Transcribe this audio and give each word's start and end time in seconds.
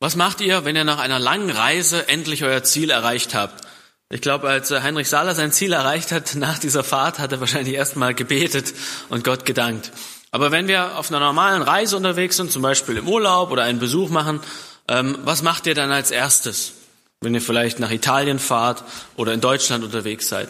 Was 0.00 0.14
macht 0.14 0.40
ihr, 0.40 0.64
wenn 0.64 0.76
ihr 0.76 0.84
nach 0.84 1.00
einer 1.00 1.18
langen 1.18 1.50
Reise 1.50 2.08
endlich 2.08 2.44
euer 2.44 2.62
Ziel 2.62 2.90
erreicht 2.90 3.34
habt? 3.34 3.66
Ich 4.10 4.20
glaube, 4.20 4.48
als 4.48 4.70
Heinrich 4.70 5.08
Sahler 5.08 5.34
sein 5.34 5.50
Ziel 5.50 5.72
erreicht 5.72 6.12
hat 6.12 6.34
nach 6.36 6.58
dieser 6.58 6.84
Fahrt, 6.84 7.18
hat 7.18 7.32
er 7.32 7.40
wahrscheinlich 7.40 7.74
erstmal 7.74 8.14
gebetet 8.14 8.72
und 9.08 9.24
Gott 9.24 9.44
gedankt. 9.44 9.90
Aber 10.30 10.52
wenn 10.52 10.68
wir 10.68 10.96
auf 10.98 11.10
einer 11.10 11.18
normalen 11.18 11.62
Reise 11.62 11.96
unterwegs 11.96 12.36
sind, 12.36 12.52
zum 12.52 12.62
Beispiel 12.62 12.96
im 12.96 13.08
Urlaub 13.08 13.50
oder 13.50 13.64
einen 13.64 13.80
Besuch 13.80 14.08
machen, 14.08 14.40
ähm, 14.86 15.18
was 15.24 15.42
macht 15.42 15.66
ihr 15.66 15.74
dann 15.74 15.90
als 15.90 16.12
erstes, 16.12 16.74
wenn 17.20 17.34
ihr 17.34 17.40
vielleicht 17.40 17.80
nach 17.80 17.90
Italien 17.90 18.38
fahrt 18.38 18.84
oder 19.16 19.32
in 19.32 19.40
Deutschland 19.40 19.84
unterwegs 19.84 20.28
seid? 20.28 20.48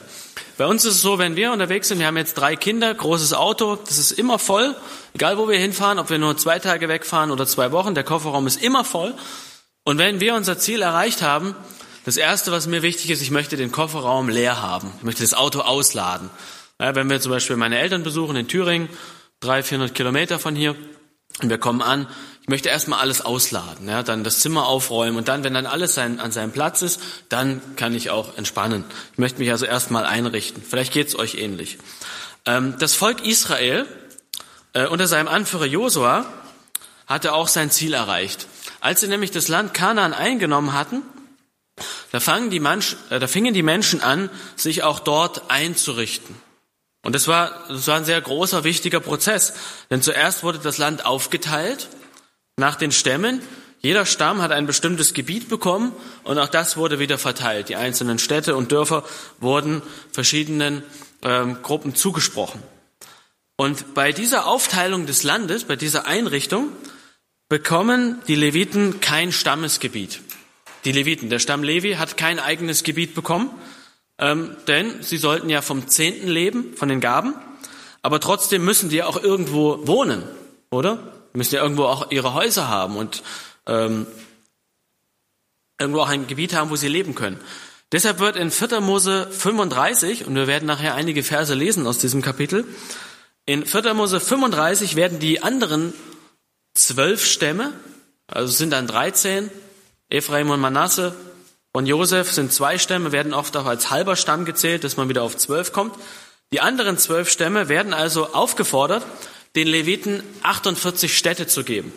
Bei 0.59 0.67
uns 0.67 0.85
ist 0.85 0.97
es 0.97 1.03
so, 1.03 1.19
wenn 1.19 1.37
wir 1.37 1.53
unterwegs 1.53 1.89
sind, 1.89 1.99
wir 1.99 2.07
haben 2.07 2.17
jetzt 2.17 2.35
drei 2.35 2.57
Kinder, 2.57 2.93
großes 2.93 3.33
Auto, 3.33 3.77
das 3.77 3.97
ist 3.97 4.11
immer 4.11 4.39
voll, 4.39 4.77
egal 5.15 5.39
wo 5.39 5.49
wir 5.49 5.59
hinfahren, 5.59 5.99
ob 5.99 6.11
wir 6.11 6.19
nur 6.19 6.37
zwei 6.37 6.59
Tage 6.59 6.89
wegfahren 6.89 7.31
oder 7.31 7.47
zwei 7.47 7.73
Wochen, 7.73 7.95
der 7.95 8.05
Kofferraum 8.05 8.47
ist 8.47 8.63
immer 8.63 8.85
voll. 8.85 9.15
Und 9.85 9.99
wenn 9.99 10.21
wir 10.21 10.35
unser 10.35 10.59
Ziel 10.59 10.83
erreicht 10.83 11.23
haben, 11.23 11.55
das 12.05 12.17
Erste, 12.17 12.53
was 12.53 12.67
mir 12.67 12.83
wichtig 12.83 13.11
ist, 13.11 13.23
ich 13.23 13.31
möchte 13.31 13.57
den 13.57 13.73
Kofferraum 13.73 14.29
leer 14.29 14.61
haben. 14.61 14.93
Ich 14.99 15.05
möchte 15.05 15.23
das 15.23 15.35
Auto 15.35 15.61
ausladen. 15.61 16.31
Ja, 16.81 16.95
wenn 16.95 17.09
wir 17.09 17.21
zum 17.21 17.33
Beispiel 17.33 17.57
meine 17.57 17.79
Eltern 17.79 18.03
besuchen 18.03 18.37
in 18.37 18.49
Thüringen, 18.49 18.89
300, 19.41 19.67
400 19.67 19.95
Kilometer 19.95 20.39
von 20.39 20.55
hier, 20.55 20.75
und 21.41 21.51
wir 21.51 21.59
kommen 21.59 21.83
an, 21.83 22.09
möchte 22.49 22.71
erstmal 22.71 23.01
alles 23.01 23.21
ausladen, 23.21 23.89
ja, 23.89 24.03
dann 24.03 24.25
das 24.25 24.41
Zimmer 24.41 24.67
aufräumen 24.67 25.17
und 25.17 25.29
dann, 25.29 25.45
wenn 25.45 25.55
dann 25.55 25.67
alles 25.67 25.95
sein, 25.95 26.19
an 26.19 26.33
seinem 26.33 26.51
Platz 26.51 26.83
ist, 26.83 27.01
dann 27.29 27.61
kann 27.77 27.95
ich 27.95 28.11
auch 28.11 28.37
entspannen. 28.37 28.85
Ich 29.13 29.19
möchte 29.19 29.39
mich 29.39 29.51
also 29.51 29.67
erstmal 29.67 30.07
einrichten. 30.07 30.63
Vielleicht 30.63 30.93
geht 30.93 31.09
es 31.09 31.19
euch 31.19 31.35
ähnlich. 31.35 31.79
Ähm, 32.47 32.75
das 32.79 32.95
Volk 32.95 33.25
Israel 33.25 33.87
äh, 34.73 34.87
unter 34.87 35.07
seinem 35.07 35.29
Anführer 35.29 35.67
Josua 35.67 36.27
hatte 37.07 37.35
auch 37.35 37.49
sein 37.49 37.71
Ziel 37.71 37.95
erreicht. 37.95 38.47
Als 38.81 39.01
sie 39.01 39.09
nämlich 39.09 39.31
das 39.31 39.49
Land 39.49 39.75
Kanaan 39.75 40.15
eingenommen 40.15 40.73
hatten, 40.73 41.03
da, 42.13 42.21
fangen 42.21 42.51
die 42.51 42.61
Mensch, 42.61 42.97
äh, 43.11 43.19
da 43.19 43.27
fingen 43.27 43.53
die 43.53 43.63
Menschen 43.63 44.01
an, 44.01 44.31
sich 44.57 44.83
auch 44.83 45.01
dort 45.01 45.51
einzurichten. 45.51 46.35
Und 47.03 47.15
das 47.15 47.29
war, 47.29 47.65
das 47.69 47.87
war 47.87 47.97
ein 47.97 48.05
sehr 48.05 48.21
großer, 48.21 48.65
wichtiger 48.65 49.01
Prozess. 49.01 49.53
Denn 49.91 50.03
zuerst 50.03 50.43
wurde 50.43 50.59
das 50.59 50.79
Land 50.79 51.05
aufgeteilt 51.05 51.89
nach 52.59 52.77
den 52.77 52.93
Stämmen. 52.93 53.41
Jeder 53.81 54.07
Stamm 54.07 54.43
hat 54.43 54.51
ein 54.53 54.67
bestimmtes 54.67 55.15
Gebiet 55.15 55.49
bekommen 55.49 55.93
und 56.25 56.39
auch 56.39 56.49
das 56.49 56.77
wurde 56.77 56.99
wieder 56.99 57.17
verteilt. 57.17 57.69
Die 57.69 57.77
einzelnen 57.77 58.19
Städte 58.19 58.57
und 58.57 58.73
Dörfer 58.73 59.05
wurden 59.41 59.83
verschiedenen 60.13 60.83
ähm, 61.23 61.59
Gruppen 61.63 61.95
zugesprochen. 61.95 62.63
Und 63.57 63.95
bei 63.95 64.13
dieser 64.13 64.47
Aufteilung 64.47 65.07
des 65.07 65.23
Landes, 65.23 65.65
bei 65.65 65.77
dieser 65.77 66.07
Einrichtung, 66.07 66.69
bekommen 67.49 68.21
die 68.29 68.35
Leviten 68.35 69.01
kein 69.01 69.33
Stammesgebiet 69.33 70.21
die 70.85 70.93
Leviten. 70.93 71.29
Der 71.31 71.39
Stamm 71.39 71.63
Levi 71.63 71.95
hat 71.95 72.17
kein 72.17 72.39
eigenes 72.39 72.83
Gebiet 72.83 73.15
bekommen, 73.15 73.51
ähm, 74.19 74.57
denn 74.67 75.03
sie 75.03 75.19
sollten 75.19 75.49
ja 75.49 75.63
vom 75.63 75.89
Zehnten 75.89 76.29
leben, 76.29 76.75
von 76.77 76.89
den 76.89 77.01
Gaben. 77.01 77.35
Aber 78.03 78.21
trotzdem 78.21 78.65
müssen 78.65 78.89
die 78.89 78.97
ja 78.97 79.07
auch 79.07 79.23
irgendwo 79.23 79.87
wohnen, 79.87 80.23
oder? 80.71 81.13
Müssen 81.33 81.55
ja 81.55 81.63
irgendwo 81.63 81.85
auch 81.85 82.11
ihre 82.11 82.35
Häuser 82.35 82.69
haben 82.69 82.97
und 82.97 83.23
ähm, 83.67 84.07
irgendwo 85.79 86.01
auch 86.01 86.09
ein 86.09 86.27
Gebiet 86.27 86.55
haben, 86.55 86.71
wo 86.71 86.77
sie 86.77 86.89
leben 86.89 87.15
können. 87.15 87.41
Deshalb 87.93 88.19
wird 88.19 88.37
in 88.37 88.51
4. 88.51 88.81
Mose 88.81 89.29
35, 89.31 90.27
und 90.27 90.35
wir 90.35 90.47
werden 90.47 90.67
nachher 90.67 90.95
einige 90.95 91.23
Verse 91.23 91.55
lesen 91.55 91.87
aus 91.87 91.99
diesem 91.99 92.21
Kapitel, 92.21 92.67
in 93.47 93.65
4. 93.65 93.95
Mose 93.95 94.21
35 94.21 94.95
werden 94.95 95.21
die 95.21 95.43
anderen 95.43 95.95
zwölf 96.75 97.25
Stämme, 97.25 97.73
also 98.27 98.53
sind 98.53 98.71
dann 98.71 98.87
13, 98.87 99.51
Ephraim 100.11 100.51
und 100.51 100.61
Manasse 100.61 101.15
und 101.73 101.87
Josef 101.87 102.33
sind 102.33 102.53
zwei 102.53 102.77
Stämme, 102.77 103.13
werden 103.13 103.33
oft 103.33 103.57
auch 103.57 103.67
als 103.67 103.91
halber 103.91 104.17
Stamm 104.17 104.45
gezählt, 104.45 104.85
dass 104.85 104.97
man 104.97 105.09
wieder 105.09 105.23
auf 105.23 105.37
zwölf 105.37 105.73
kommt. 105.73 105.95
Die 106.53 106.61
anderen 106.61 106.99
zwölf 106.99 107.31
Stämme 107.31 107.69
werden 107.69 107.95
also 107.95 108.35
aufgefordert, 108.35 109.05
den 109.57 109.69
Leviten 109.69 110.23
48 110.43 111.17
Städte 111.17 111.47
zu 111.47 111.65
geben. 111.65 111.93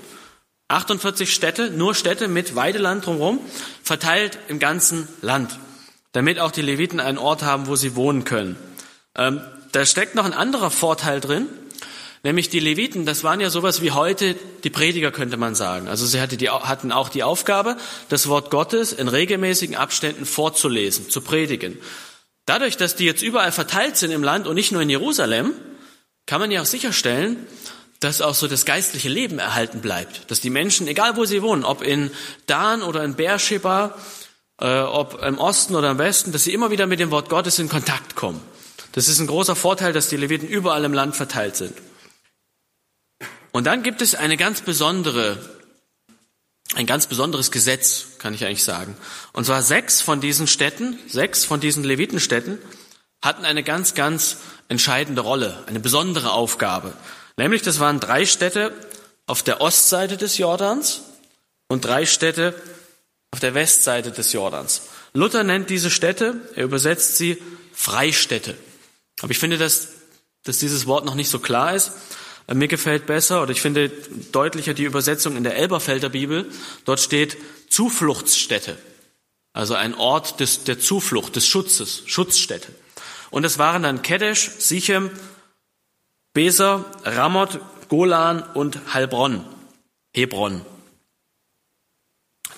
48 0.67 1.33
Städte, 1.33 1.69
nur 1.69 1.95
Städte 1.95 2.27
mit 2.27 2.55
Weideland 2.55 3.05
drumherum, 3.05 3.39
verteilt 3.83 4.37
im 4.47 4.59
ganzen 4.59 5.07
Land, 5.21 5.59
damit 6.13 6.39
auch 6.39 6.51
die 6.51 6.61
Leviten 6.61 6.99
einen 6.99 7.17
Ort 7.17 7.43
haben, 7.43 7.67
wo 7.67 7.75
sie 7.75 7.95
wohnen 7.95 8.23
können. 8.23 8.55
Ähm, 9.15 9.41
da 9.73 9.85
steckt 9.85 10.15
noch 10.15 10.25
ein 10.25 10.33
anderer 10.33 10.71
Vorteil 10.71 11.19
drin. 11.19 11.47
Nämlich 12.23 12.49
die 12.49 12.59
Leviten, 12.59 13.05
das 13.05 13.23
waren 13.23 13.39
ja 13.39 13.49
sowas 13.49 13.81
wie 13.81 13.91
heute 13.91 14.35
die 14.63 14.69
Prediger, 14.69 15.11
könnte 15.11 15.37
man 15.37 15.55
sagen. 15.55 15.87
Also 15.87 16.05
sie 16.05 16.21
hatte 16.21 16.37
die, 16.37 16.49
hatten 16.49 16.91
auch 16.91 17.09
die 17.09 17.23
Aufgabe, 17.23 17.77
das 18.09 18.27
Wort 18.27 18.51
Gottes 18.51 18.93
in 18.93 19.07
regelmäßigen 19.07 19.75
Abständen 19.75 20.25
vorzulesen, 20.25 21.09
zu 21.09 21.21
predigen. 21.21 21.79
Dadurch, 22.45 22.77
dass 22.77 22.95
die 22.95 23.05
jetzt 23.05 23.23
überall 23.23 23.51
verteilt 23.51 23.97
sind 23.97 24.11
im 24.11 24.23
Land 24.23 24.45
und 24.45 24.55
nicht 24.55 24.71
nur 24.71 24.83
in 24.83 24.89
Jerusalem, 24.89 25.53
kann 26.25 26.39
man 26.39 26.51
ja 26.51 26.61
auch 26.61 26.65
sicherstellen, 26.65 27.45
dass 27.99 28.21
auch 28.21 28.35
so 28.35 28.47
das 28.47 28.65
geistliche 28.65 29.09
Leben 29.09 29.39
erhalten 29.39 29.81
bleibt. 29.81 30.29
Dass 30.31 30.41
die 30.41 30.49
Menschen, 30.49 30.87
egal 30.87 31.17
wo 31.17 31.25
sie 31.25 31.41
wohnen, 31.41 31.63
ob 31.63 31.81
in 31.81 32.11
Dan 32.47 32.81
oder 32.81 33.03
in 33.03 33.15
Beersheba, 33.15 33.95
äh, 34.59 34.79
ob 34.79 35.21
im 35.21 35.37
Osten 35.37 35.75
oder 35.75 35.91
im 35.91 35.97
Westen, 35.97 36.31
dass 36.31 36.43
sie 36.43 36.53
immer 36.53 36.71
wieder 36.71 36.87
mit 36.87 36.99
dem 36.99 37.11
Wort 37.11 37.29
Gottes 37.29 37.59
in 37.59 37.69
Kontakt 37.69 38.15
kommen. 38.15 38.41
Das 38.93 39.07
ist 39.07 39.19
ein 39.19 39.27
großer 39.27 39.55
Vorteil, 39.55 39.93
dass 39.93 40.09
die 40.09 40.17
Leviten 40.17 40.47
überall 40.47 40.83
im 40.83 40.93
Land 40.93 41.15
verteilt 41.15 41.55
sind. 41.55 41.73
Und 43.51 43.65
dann 43.65 43.83
gibt 43.83 44.01
es 44.01 44.15
eine 44.15 44.37
ganz 44.37 44.61
besondere, 44.61 45.37
ein 46.75 46.85
ganz 46.85 47.07
besonderes 47.07 47.51
Gesetz, 47.51 48.07
kann 48.17 48.33
ich 48.33 48.45
eigentlich 48.45 48.63
sagen. 48.63 48.95
Und 49.33 49.45
zwar 49.45 49.61
sechs 49.61 50.01
von 50.01 50.21
diesen 50.21 50.47
Städten, 50.47 50.97
sechs 51.07 51.45
von 51.45 51.59
diesen 51.59 51.83
Levitenstädten 51.83 52.57
hatten 53.23 53.45
eine 53.45 53.63
ganz, 53.63 53.93
ganz 53.93 54.37
entscheidende 54.71 55.19
Rolle, 55.19 55.61
eine 55.67 55.81
besondere 55.81 56.31
Aufgabe. 56.31 56.93
Nämlich, 57.35 57.61
das 57.61 57.81
waren 57.81 57.99
drei 57.99 58.25
Städte 58.25 58.71
auf 59.25 59.43
der 59.43 59.59
Ostseite 59.59 60.15
des 60.15 60.37
Jordans 60.37 61.01
und 61.67 61.83
drei 61.83 62.05
Städte 62.05 62.55
auf 63.31 63.41
der 63.41 63.53
Westseite 63.53 64.11
des 64.11 64.31
Jordans. 64.31 64.83
Luther 65.13 65.43
nennt 65.43 65.69
diese 65.69 65.89
Städte, 65.89 66.35
er 66.55 66.63
übersetzt 66.63 67.17
sie 67.17 67.37
Freistädte. 67.73 68.55
Aber 69.21 69.31
ich 69.31 69.39
finde, 69.39 69.57
dass, 69.57 69.89
dass 70.43 70.59
dieses 70.59 70.87
Wort 70.87 71.03
noch 71.03 71.15
nicht 71.15 71.29
so 71.29 71.39
klar 71.39 71.75
ist. 71.75 71.91
Mir 72.53 72.69
gefällt 72.69 73.05
besser 73.05 73.43
oder 73.43 73.51
ich 73.51 73.61
finde 73.61 73.89
deutlicher 74.31 74.73
die 74.73 74.85
Übersetzung 74.85 75.35
in 75.35 75.43
der 75.43 75.57
Elberfelder 75.57 76.07
Bibel. 76.07 76.49
Dort 76.85 77.01
steht 77.01 77.35
Zufluchtsstätte. 77.69 78.77
Also 79.51 79.75
ein 79.75 79.95
Ort 79.95 80.39
des, 80.39 80.63
der 80.63 80.79
Zuflucht, 80.79 81.35
des 81.35 81.45
Schutzes, 81.45 82.03
Schutzstätte. 82.05 82.69
Und 83.31 83.45
es 83.45 83.57
waren 83.57 83.83
dann 83.83 84.01
Kedesh, 84.01 84.51
Sichem, 84.59 85.09
Beser, 86.33 86.85
Ramoth, 87.03 87.59
Golan 87.89 88.43
und 88.53 88.93
Heilbronn, 88.93 89.45
Hebron, 90.13 90.61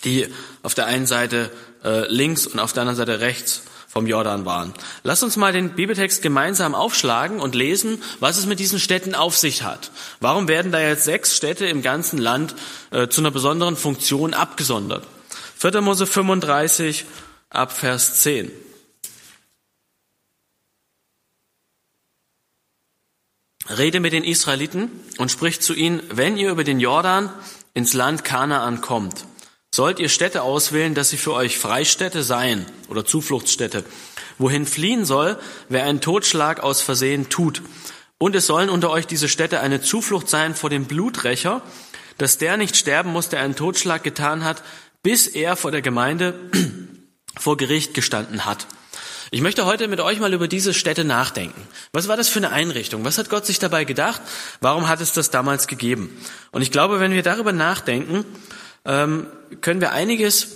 die 0.03 0.27
auf 0.61 0.73
der 0.73 0.85
einen 0.85 1.07
Seite 1.07 1.49
äh, 1.83 2.07
links 2.07 2.45
und 2.45 2.59
auf 2.59 2.73
der 2.73 2.81
anderen 2.81 2.97
Seite 2.97 3.19
rechts 3.19 3.63
vom 3.87 4.07
Jordan 4.07 4.45
waren. 4.45 4.73
Lass 5.03 5.21
uns 5.21 5.35
mal 5.37 5.53
den 5.53 5.75
Bibeltext 5.75 6.23
gemeinsam 6.23 6.73
aufschlagen 6.73 7.39
und 7.39 7.53
lesen, 7.53 8.01
was 8.19 8.37
es 8.37 8.47
mit 8.47 8.59
diesen 8.59 8.79
Städten 8.79 9.13
auf 9.13 9.37
sich 9.37 9.61
hat. 9.61 9.91
Warum 10.19 10.47
werden 10.47 10.71
da 10.71 10.79
jetzt 10.79 11.05
sechs 11.05 11.35
Städte 11.35 11.67
im 11.67 11.83
ganzen 11.83 12.17
Land 12.17 12.55
äh, 12.89 13.07
zu 13.07 13.21
einer 13.21 13.29
besonderen 13.29 13.75
Funktion 13.75 14.33
abgesondert? 14.33 15.07
4. 15.57 15.81
Mose 15.81 16.07
35 16.07 17.05
ab 17.49 17.71
Vers 17.71 18.21
10. 18.21 18.51
Rede 23.69 23.99
mit 23.99 24.13
den 24.13 24.23
Israeliten 24.23 24.91
und 25.17 25.31
spricht 25.31 25.63
zu 25.63 25.73
ihnen, 25.73 26.01
wenn 26.09 26.37
ihr 26.37 26.51
über 26.51 26.63
den 26.63 26.79
Jordan 26.79 27.31
ins 27.73 27.93
Land 27.93 28.23
Kanaan 28.23 28.81
kommt, 28.81 29.25
sollt 29.73 29.99
ihr 29.99 30.09
Städte 30.09 30.43
auswählen, 30.43 30.93
dass 30.93 31.09
sie 31.09 31.17
für 31.17 31.33
euch 31.33 31.57
Freistädte 31.57 32.23
seien 32.23 32.65
oder 32.89 33.05
Zufluchtsstädte, 33.05 33.83
wohin 34.37 34.65
fliehen 34.65 35.05
soll, 35.05 35.39
wer 35.69 35.85
einen 35.85 36.01
Totschlag 36.01 36.59
aus 36.59 36.81
Versehen 36.81 37.29
tut. 37.29 37.61
Und 38.17 38.35
es 38.35 38.47
sollen 38.47 38.69
unter 38.69 38.89
euch 38.89 39.07
diese 39.07 39.29
Städte 39.29 39.59
eine 39.61 39.81
Zuflucht 39.81 40.29
sein 40.29 40.55
vor 40.55 40.69
dem 40.69 40.85
Bluträcher, 40.85 41.61
dass 42.17 42.37
der 42.37 42.57
nicht 42.57 42.75
sterben 42.75 43.11
muss, 43.11 43.29
der 43.29 43.39
einen 43.39 43.55
Totschlag 43.55 44.03
getan 44.03 44.43
hat, 44.43 44.61
bis 45.01 45.27
er 45.27 45.55
vor 45.55 45.71
der 45.71 45.81
Gemeinde 45.81 46.35
vor 47.37 47.57
Gericht 47.57 47.93
gestanden 47.93 48.45
hat. 48.45 48.67
Ich 49.33 49.41
möchte 49.41 49.65
heute 49.65 49.87
mit 49.87 49.99
euch 49.99 50.19
mal 50.19 50.31
über 50.31 50.47
diese 50.47 50.75
Städte 50.75 51.03
nachdenken. 51.03 51.59
Was 51.91 52.07
war 52.07 52.15
das 52.15 52.29
für 52.29 52.37
eine 52.37 52.51
Einrichtung? 52.51 53.03
Was 53.03 53.17
hat 53.17 53.31
Gott 53.31 53.47
sich 53.47 53.57
dabei 53.57 53.83
gedacht? 53.83 54.21
Warum 54.61 54.87
hat 54.87 55.01
es 55.01 55.11
das 55.11 55.31
damals 55.31 55.65
gegeben? 55.65 56.15
Und 56.51 56.61
ich 56.61 56.69
glaube, 56.69 56.99
wenn 56.99 57.13
wir 57.13 57.23
darüber 57.23 57.51
nachdenken, 57.51 58.25
ähm, 58.85 59.25
können 59.61 59.81
wir 59.81 59.91
einiges, 59.91 60.49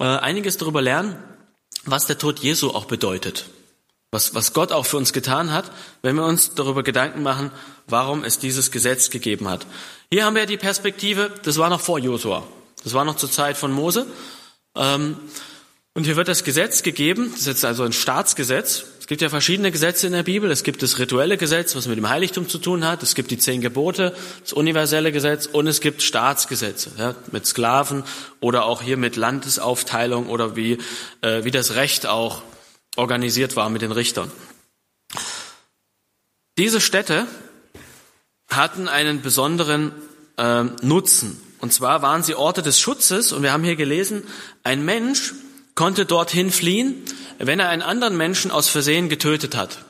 äh, 0.00 0.04
einiges 0.04 0.58
darüber 0.58 0.82
lernen, 0.82 1.16
was 1.86 2.04
der 2.04 2.18
Tod 2.18 2.40
Jesu 2.40 2.72
auch 2.72 2.84
bedeutet. 2.84 3.46
Was, 4.10 4.34
was 4.34 4.52
Gott 4.52 4.70
auch 4.70 4.84
für 4.84 4.98
uns 4.98 5.14
getan 5.14 5.50
hat, 5.50 5.72
wenn 6.02 6.14
wir 6.14 6.26
uns 6.26 6.54
darüber 6.54 6.82
Gedanken 6.82 7.22
machen, 7.22 7.50
warum 7.86 8.22
es 8.22 8.38
dieses 8.38 8.70
Gesetz 8.70 9.08
gegeben 9.08 9.48
hat. 9.48 9.66
Hier 10.12 10.26
haben 10.26 10.36
wir 10.36 10.44
die 10.44 10.58
Perspektive, 10.58 11.32
das 11.42 11.56
war 11.56 11.70
noch 11.70 11.80
vor 11.80 11.98
Josua. 11.98 12.46
Das 12.84 12.92
war 12.92 13.06
noch 13.06 13.16
zur 13.16 13.30
Zeit 13.30 13.56
von 13.56 13.72
Mose. 13.72 14.06
Und 15.98 16.04
hier 16.04 16.14
wird 16.14 16.28
das 16.28 16.44
Gesetz 16.44 16.84
gegeben, 16.84 17.30
das 17.32 17.40
ist 17.40 17.46
jetzt 17.48 17.64
also 17.64 17.82
ein 17.82 17.92
Staatsgesetz. 17.92 18.84
Es 19.00 19.08
gibt 19.08 19.20
ja 19.20 19.28
verschiedene 19.28 19.72
Gesetze 19.72 20.06
in 20.06 20.12
der 20.12 20.22
Bibel. 20.22 20.48
Es 20.48 20.62
gibt 20.62 20.80
das 20.84 21.00
rituelle 21.00 21.36
Gesetz, 21.36 21.74
was 21.74 21.88
mit 21.88 21.98
dem 21.98 22.08
Heiligtum 22.08 22.48
zu 22.48 22.58
tun 22.58 22.86
hat. 22.86 23.02
Es 23.02 23.16
gibt 23.16 23.32
die 23.32 23.38
zehn 23.38 23.60
Gebote, 23.60 24.14
das 24.40 24.52
universelle 24.52 25.10
Gesetz 25.10 25.46
und 25.46 25.66
es 25.66 25.80
gibt 25.80 26.02
Staatsgesetze 26.02 26.92
ja, 26.98 27.16
mit 27.32 27.46
Sklaven 27.46 28.04
oder 28.38 28.66
auch 28.66 28.80
hier 28.80 28.96
mit 28.96 29.16
Landesaufteilung 29.16 30.28
oder 30.28 30.54
wie, 30.54 30.78
äh, 31.22 31.42
wie 31.42 31.50
das 31.50 31.74
Recht 31.74 32.06
auch 32.06 32.42
organisiert 32.94 33.56
war 33.56 33.68
mit 33.68 33.82
den 33.82 33.90
Richtern. 33.90 34.30
Diese 36.58 36.80
Städte 36.80 37.26
hatten 38.48 38.86
einen 38.86 39.20
besonderen 39.20 39.90
äh, 40.36 40.62
Nutzen. 40.80 41.42
Und 41.58 41.72
zwar 41.72 42.02
waren 42.02 42.22
sie 42.22 42.36
Orte 42.36 42.62
des 42.62 42.78
Schutzes. 42.78 43.32
Und 43.32 43.42
wir 43.42 43.52
haben 43.52 43.64
hier 43.64 43.74
gelesen, 43.74 44.22
ein 44.62 44.84
Mensch 44.84 45.34
konnte 45.78 46.06
dorthin 46.06 46.50
fliehen, 46.50 47.04
wenn 47.38 47.60
er 47.60 47.68
einen 47.68 47.82
anderen 47.82 48.16
Menschen 48.16 48.50
aus 48.50 48.68
Versehen 48.68 49.08
getötet 49.08 49.54
hat. 49.54 49.84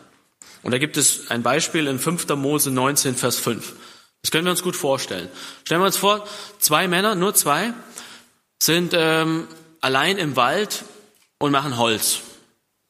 Und 0.62 0.73
da 0.73 0.76
gibt 0.76 0.99
es 0.99 1.31
ein 1.31 1.43
Beispiel 1.43 1.87
in 1.87 1.99
5. 1.99 2.29
Mose 2.37 2.70
19, 2.70 3.17
Vers 3.17 3.38
5. 3.38 3.73
Das 4.20 4.31
können 4.31 4.44
wir 4.44 4.50
uns 4.50 4.62
gut 4.62 4.76
vorstellen. 4.76 5.31
Stellen 5.64 5.81
wir 5.81 5.87
uns 5.87 5.96
vor, 5.96 6.29
zwei 6.58 6.88
Männer, 6.88 7.14
nur 7.14 7.35
zwei, 7.35 7.73
sind 8.62 8.93
ähm, 8.94 9.49
allein 9.81 10.19
im 10.19 10.37
Wald 10.37 10.85
und 11.38 11.52
machen 11.52 11.79
Holz, 11.79 12.19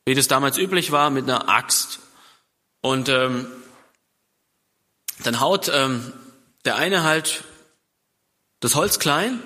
wie 0.05 0.17
das 0.17 0.27
damals 0.27 0.59
üblich 0.59 0.91
war, 0.91 1.11
mit 1.11 1.23
einer 1.23 1.49
Axt. 1.49 2.01
Und 2.81 3.09
ähm, 3.09 3.47
dann 5.23 5.39
haut 5.39 5.71
ähm, 5.73 6.13
der 6.65 6.75
eine 6.75 7.05
halt 7.05 7.45
das 8.59 8.75
Holz 8.75 8.99
klein 8.99 9.41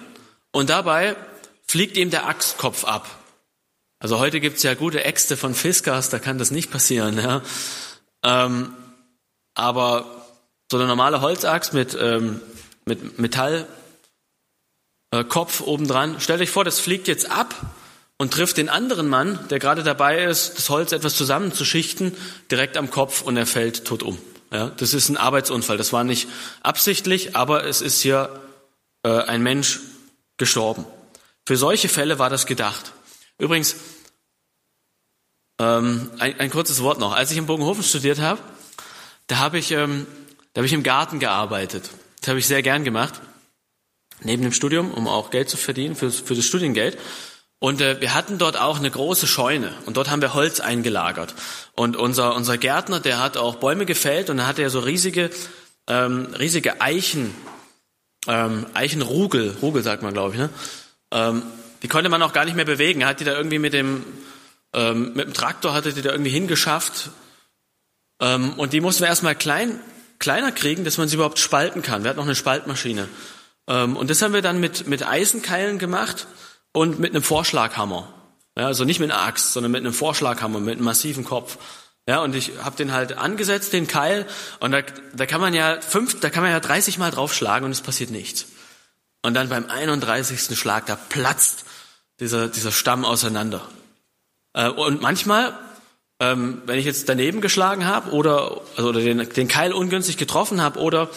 und 0.53 0.71
dabei 0.71 1.17
fliegt 1.67 1.99
ihm 1.99 2.09
der 2.09 2.27
Axtkopf 2.27 2.85
ab. 2.85 3.19
Also 4.03 4.19
heute 4.19 4.41
gibt's 4.41 4.65
ja 4.65 4.75
gute 4.75 5.05
Äxte 5.05 5.37
von 5.37 5.55
Fiskars, 5.55 6.11
da 6.11 6.19
kann 6.19 6.37
das 6.37 6.51
nicht 6.51 6.73
passieren. 6.73 7.19
Ja. 7.19 7.41
Ähm, 8.25 8.75
aber 9.55 10.27
so 10.69 10.77
eine 10.77 10.89
normale 10.89 11.21
Holzaxt 11.21 11.73
mit, 11.73 11.97
ähm, 12.01 12.41
mit 12.85 13.21
Metallkopf 13.21 13.71
äh, 15.61 15.65
obendran, 15.65 16.17
stell 16.19 16.39
dich 16.39 16.51
vor, 16.51 16.65
das 16.65 16.81
fliegt 16.81 17.07
jetzt 17.07 17.31
ab 17.31 17.55
und 18.19 18.35
trifft 18.35 18.57
den 18.57 18.69
anderen 18.69 19.07
Mann, 19.07 19.39
der 19.51 19.61
gerade 19.61 19.85
dabei 19.85 20.25
ist, 20.25 20.59
das 20.59 20.69
Holz 20.69 20.91
etwas 20.91 21.15
zusammenzuschichten, 21.15 22.17
direkt 22.51 22.77
am 22.77 22.91
Kopf 22.91 23.23
und 23.23 23.37
er 23.37 23.47
fällt 23.47 23.85
tot 23.85 24.03
um. 24.03 24.19
Ja, 24.51 24.73
das 24.79 24.95
ist 24.95 25.11
ein 25.11 25.17
Arbeitsunfall. 25.17 25.77
Das 25.77 25.93
war 25.93 26.03
nicht 26.03 26.29
absichtlich, 26.65 27.37
aber 27.37 27.67
es 27.67 27.81
ist 27.81 28.01
hier 28.01 28.41
äh, 29.05 29.11
ein 29.11 29.45
Mensch 29.45 29.79
gestorben. 30.39 30.87
Für 31.47 31.57
solche 31.57 31.89
Fälle 31.89 32.19
war 32.19 32.31
das 32.31 32.47
gedacht. 32.47 32.93
Übrigens, 33.43 33.75
ähm, 35.59 36.13
ein, 36.21 36.39
ein, 36.39 36.51
kurzes 36.51 36.81
Wort 36.81 37.01
noch. 37.01 37.13
Als 37.13 37.33
ich 37.33 37.39
in 37.39 37.47
Bogenhofen 37.47 37.83
studiert 37.83 38.21
habe, 38.21 38.41
da 39.27 39.39
habe 39.39 39.59
ich, 39.59 39.73
ähm, 39.73 40.07
da 40.53 40.63
ich 40.63 40.73
im 40.73 40.85
Garten 40.85 41.19
gearbeitet. 41.19 41.91
Das 42.21 42.29
habe 42.29 42.39
ich 42.39 42.47
sehr 42.47 42.63
gern 42.63 42.85
gemacht, 42.85 43.21
neben 44.21 44.45
dem 44.45 44.53
Studium, 44.53 44.93
um 44.93 45.09
auch 45.09 45.31
Geld 45.31 45.51
zu 45.51 45.57
verdienen 45.57 45.97
für, 45.97 46.13
für 46.13 46.37
das 46.37 46.45
Studiengeld. 46.45 46.97
Und 47.59 47.81
äh, 47.81 48.01
wir 48.01 48.15
hatten 48.15 48.39
dort 48.39 48.57
auch 48.57 48.79
eine 48.79 48.93
große 48.93 49.27
Scheune 49.27 49.73
und 49.87 49.97
dort 49.97 50.09
haben 50.09 50.23
wir 50.23 50.35
Holz 50.35 50.61
eingelagert. 50.61 51.35
Und 51.75 51.97
unser, 51.97 52.37
unser 52.37 52.59
Gärtner, 52.59 53.01
der 53.01 53.19
hat 53.19 53.37
auch 53.37 53.57
Bäume 53.57 53.87
gefällt 53.87 54.31
und 54.31 54.37
da 54.37 54.47
hatte 54.47 54.63
er 54.63 54.71
so 54.71 54.79
riesige, 54.79 55.31
ähm, 55.89 56.29
riesige 56.39 56.81
Eichen, 56.81 57.35
ähm, 58.29 58.67
Eichenrugel, 58.73 59.57
Rugel 59.61 59.83
sagt 59.83 60.05
man, 60.05 60.13
glaube 60.13 60.35
ich, 60.35 60.39
ne? 60.39 60.51
Ähm, 61.11 61.43
die 61.83 61.89
konnte 61.89 62.09
man 62.09 62.23
auch 62.23 62.33
gar 62.33 62.45
nicht 62.45 62.55
mehr 62.55 62.65
bewegen. 62.65 63.05
Hat 63.05 63.21
die 63.21 63.25
da 63.25 63.33
irgendwie 63.33 63.59
mit 63.59 63.73
dem, 63.73 64.05
ähm, 64.73 65.13
mit 65.15 65.27
dem 65.27 65.35
Traktor 65.35 65.75
hatte 65.75 65.93
die 65.93 66.03
da 66.03 66.13
irgendwie 66.13 66.31
hingeschafft. 66.31 67.11
Ähm, 68.21 68.55
und 68.55 68.73
die 68.73 68.81
mussten 68.81 69.03
wir 69.03 69.09
erstmal 69.09 69.35
klein, 69.35 69.81
kleiner 70.19 70.53
kriegen, 70.53 70.85
dass 70.85 70.99
man 70.99 71.09
sie 71.09 71.17
überhaupt 71.17 71.39
spalten 71.39 71.83
kann. 71.83 72.05
Wir 72.05 72.11
hatten 72.11 72.19
noch 72.19 72.27
eine 72.27 72.37
Spaltmaschine. 72.37 73.09
Ähm, 73.69 73.97
und 73.97 74.11
das 74.11 74.23
haben 74.23 74.33
wir 74.33 74.43
dann 74.43 74.61
mit, 74.61 74.87
mit 74.87 75.07
Eisenkeilen 75.07 75.79
gemacht 75.79 76.27
und 76.73 77.01
mit 77.01 77.11
einem 77.11 77.23
Vorschlaghammer. 77.23 78.13
Ja, 78.57 78.67
also 78.67 78.85
nicht 78.85 79.01
mit 79.01 79.11
einer 79.11 79.23
Axt, 79.23 79.53
sondern 79.53 79.73
mit 79.73 79.81
einem 79.81 79.95
Vorschlaghammer, 79.95 80.61
mit 80.61 80.77
einem 80.77 80.85
massiven 80.85 81.25
Kopf. 81.25 81.59
Ja, 82.09 82.21
und 82.21 82.35
ich 82.35 82.53
habe 82.63 82.77
den 82.77 82.93
halt 82.93 83.17
angesetzt, 83.17 83.73
den 83.73 83.87
Keil, 83.87 84.27
und 84.59 84.73
da, 84.73 84.83
da 85.15 85.27
kann 85.27 85.41
man 85.41 85.55
ja 85.55 85.81
fünf, 85.81 86.19
da 86.21 86.31
kann 86.31 86.43
man 86.43 86.51
ja 86.51 86.59
30 86.59 86.99
Mal 86.99 87.13
draufschlagen 87.13 87.65
und 87.65 87.71
es 87.71 87.81
passiert 87.81 88.11
nichts. 88.11 88.47
Und 89.23 89.35
dann 89.35 89.49
beim 89.49 89.67
31. 89.67 90.59
Schlag, 90.59 90.87
da 90.87 90.97
platzt 90.97 91.65
dieser, 92.23 92.49
dieser 92.49 92.71
Stamm 92.71 93.05
auseinander. 93.05 93.67
Äh, 94.55 94.69
und 94.69 95.03
manchmal, 95.03 95.59
ähm, 96.21 96.63
wenn 96.67 96.79
ich 96.79 96.85
jetzt 96.85 97.09
daneben 97.09 97.41
geschlagen 97.41 97.85
habe 97.85 98.13
oder, 98.13 98.63
also, 98.77 98.91
oder 98.91 99.01
den, 99.01 99.29
den 99.29 99.49
Keil 99.49 99.73
ungünstig 99.73 100.17
getroffen 100.17 100.63
habe 100.63 100.79
oder, 100.79 101.11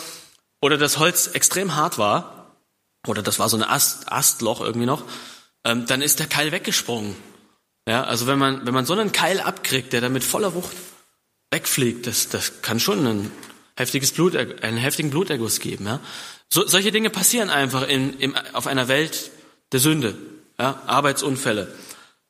oder 0.61 0.77
das 0.77 0.97
Holz 0.97 1.27
extrem 1.27 1.75
hart 1.75 1.99
war, 1.99 2.55
oder 3.07 3.21
das 3.21 3.37
war 3.37 3.49
so 3.49 3.57
ein 3.57 3.63
Ast, 3.63 4.11
Astloch 4.11 4.61
irgendwie 4.61 4.87
noch, 4.87 5.03
ähm, 5.63 5.85
dann 5.85 6.01
ist 6.01 6.19
der 6.19 6.27
Keil 6.27 6.51
weggesprungen. 6.51 7.15
Ja, 7.87 8.03
also 8.03 8.25
wenn 8.25 8.39
man, 8.39 8.65
wenn 8.65 8.73
man 8.73 8.87
so 8.87 8.93
einen 8.93 9.11
Keil 9.11 9.39
abkriegt, 9.39 9.93
der 9.93 10.01
dann 10.01 10.11
mit 10.11 10.23
voller 10.23 10.55
Wucht 10.55 10.75
wegfliegt, 11.51 12.07
das, 12.07 12.29
das 12.29 12.63
kann 12.63 12.79
schon 12.79 13.05
ein 13.05 13.31
heftiges 13.77 14.11
Blut, 14.11 14.35
einen 14.35 14.77
heftigen 14.77 15.11
Bluterguss 15.11 15.59
geben. 15.59 15.85
Ja. 15.85 15.99
So, 16.49 16.65
solche 16.65 16.91
Dinge 16.91 17.11
passieren 17.11 17.51
einfach 17.51 17.87
in, 17.87 18.17
in, 18.19 18.35
auf 18.53 18.65
einer 18.65 18.87
Welt 18.87 19.29
der 19.71 19.79
Sünde, 19.79 20.15
ja, 20.59 20.81
Arbeitsunfälle. 20.85 21.73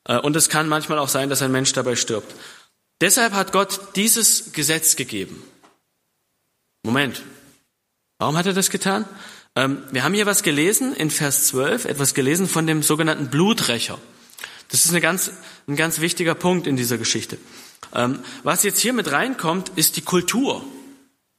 Äh, 0.04 0.18
und 0.18 0.36
es 0.36 0.48
kann 0.48 0.68
manchmal 0.68 0.98
auch 0.98 1.08
sein, 1.08 1.28
dass 1.28 1.42
ein 1.42 1.52
Mensch 1.52 1.72
dabei 1.72 1.96
stirbt. 1.96 2.34
Deshalb 3.00 3.34
hat 3.34 3.52
Gott 3.52 3.80
dieses 3.96 4.52
Gesetz 4.52 4.96
gegeben. 4.96 5.42
Moment. 6.82 7.22
Warum 8.18 8.36
hat 8.36 8.46
er 8.46 8.54
das 8.54 8.70
getan? 8.70 9.04
Ähm, 9.54 9.82
wir 9.90 10.04
haben 10.04 10.14
hier 10.14 10.26
was 10.26 10.42
gelesen 10.42 10.94
in 10.94 11.10
Vers 11.10 11.48
12, 11.48 11.84
etwas 11.84 12.14
gelesen 12.14 12.48
von 12.48 12.66
dem 12.66 12.82
sogenannten 12.82 13.28
Bluträcher. 13.28 13.98
Das 14.68 14.84
ist 14.84 14.90
eine 14.90 15.00
ganz, 15.00 15.30
ein 15.68 15.76
ganz 15.76 16.00
wichtiger 16.00 16.34
Punkt 16.34 16.66
in 16.66 16.76
dieser 16.76 16.98
Geschichte. 16.98 17.38
Ähm, 17.94 18.20
was 18.42 18.62
jetzt 18.62 18.80
hier 18.80 18.92
mit 18.92 19.12
reinkommt, 19.12 19.72
ist 19.76 19.96
die 19.96 20.02
Kultur, 20.02 20.64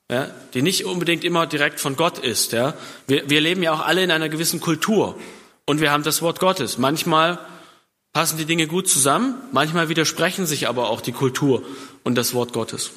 ja, 0.10 0.30
die 0.54 0.62
nicht 0.62 0.86
unbedingt 0.86 1.24
immer 1.24 1.48
direkt 1.48 1.80
von 1.80 1.96
Gott 1.96 2.20
ist. 2.20 2.52
Ja. 2.54 2.76
Wir, 3.08 3.30
wir 3.30 3.42
leben 3.42 3.64
ja 3.64 3.74
auch 3.74 3.86
alle 3.86 4.04
in 4.04 4.12
einer 4.12 4.30
gewissen 4.30 4.62
Kultur 4.62 5.20
und 5.68 5.82
wir 5.82 5.92
haben 5.92 6.04
das 6.04 6.24
Wort 6.24 6.40
Gottes. 6.40 6.80
Manchmal 6.80 7.38
passen 8.14 8.38
die 8.38 8.46
Dinge 8.46 8.66
gut 8.66 8.90
zusammen, 8.90 9.36
manchmal 9.52 9.90
widersprechen 9.90 10.48
sich 10.48 10.68
aber 10.68 10.90
auch 10.90 11.02
die 11.02 11.12
Kultur 11.12 11.62
und 12.04 12.16
das 12.16 12.34
Wort 12.34 12.54
Gottes. 12.54 12.92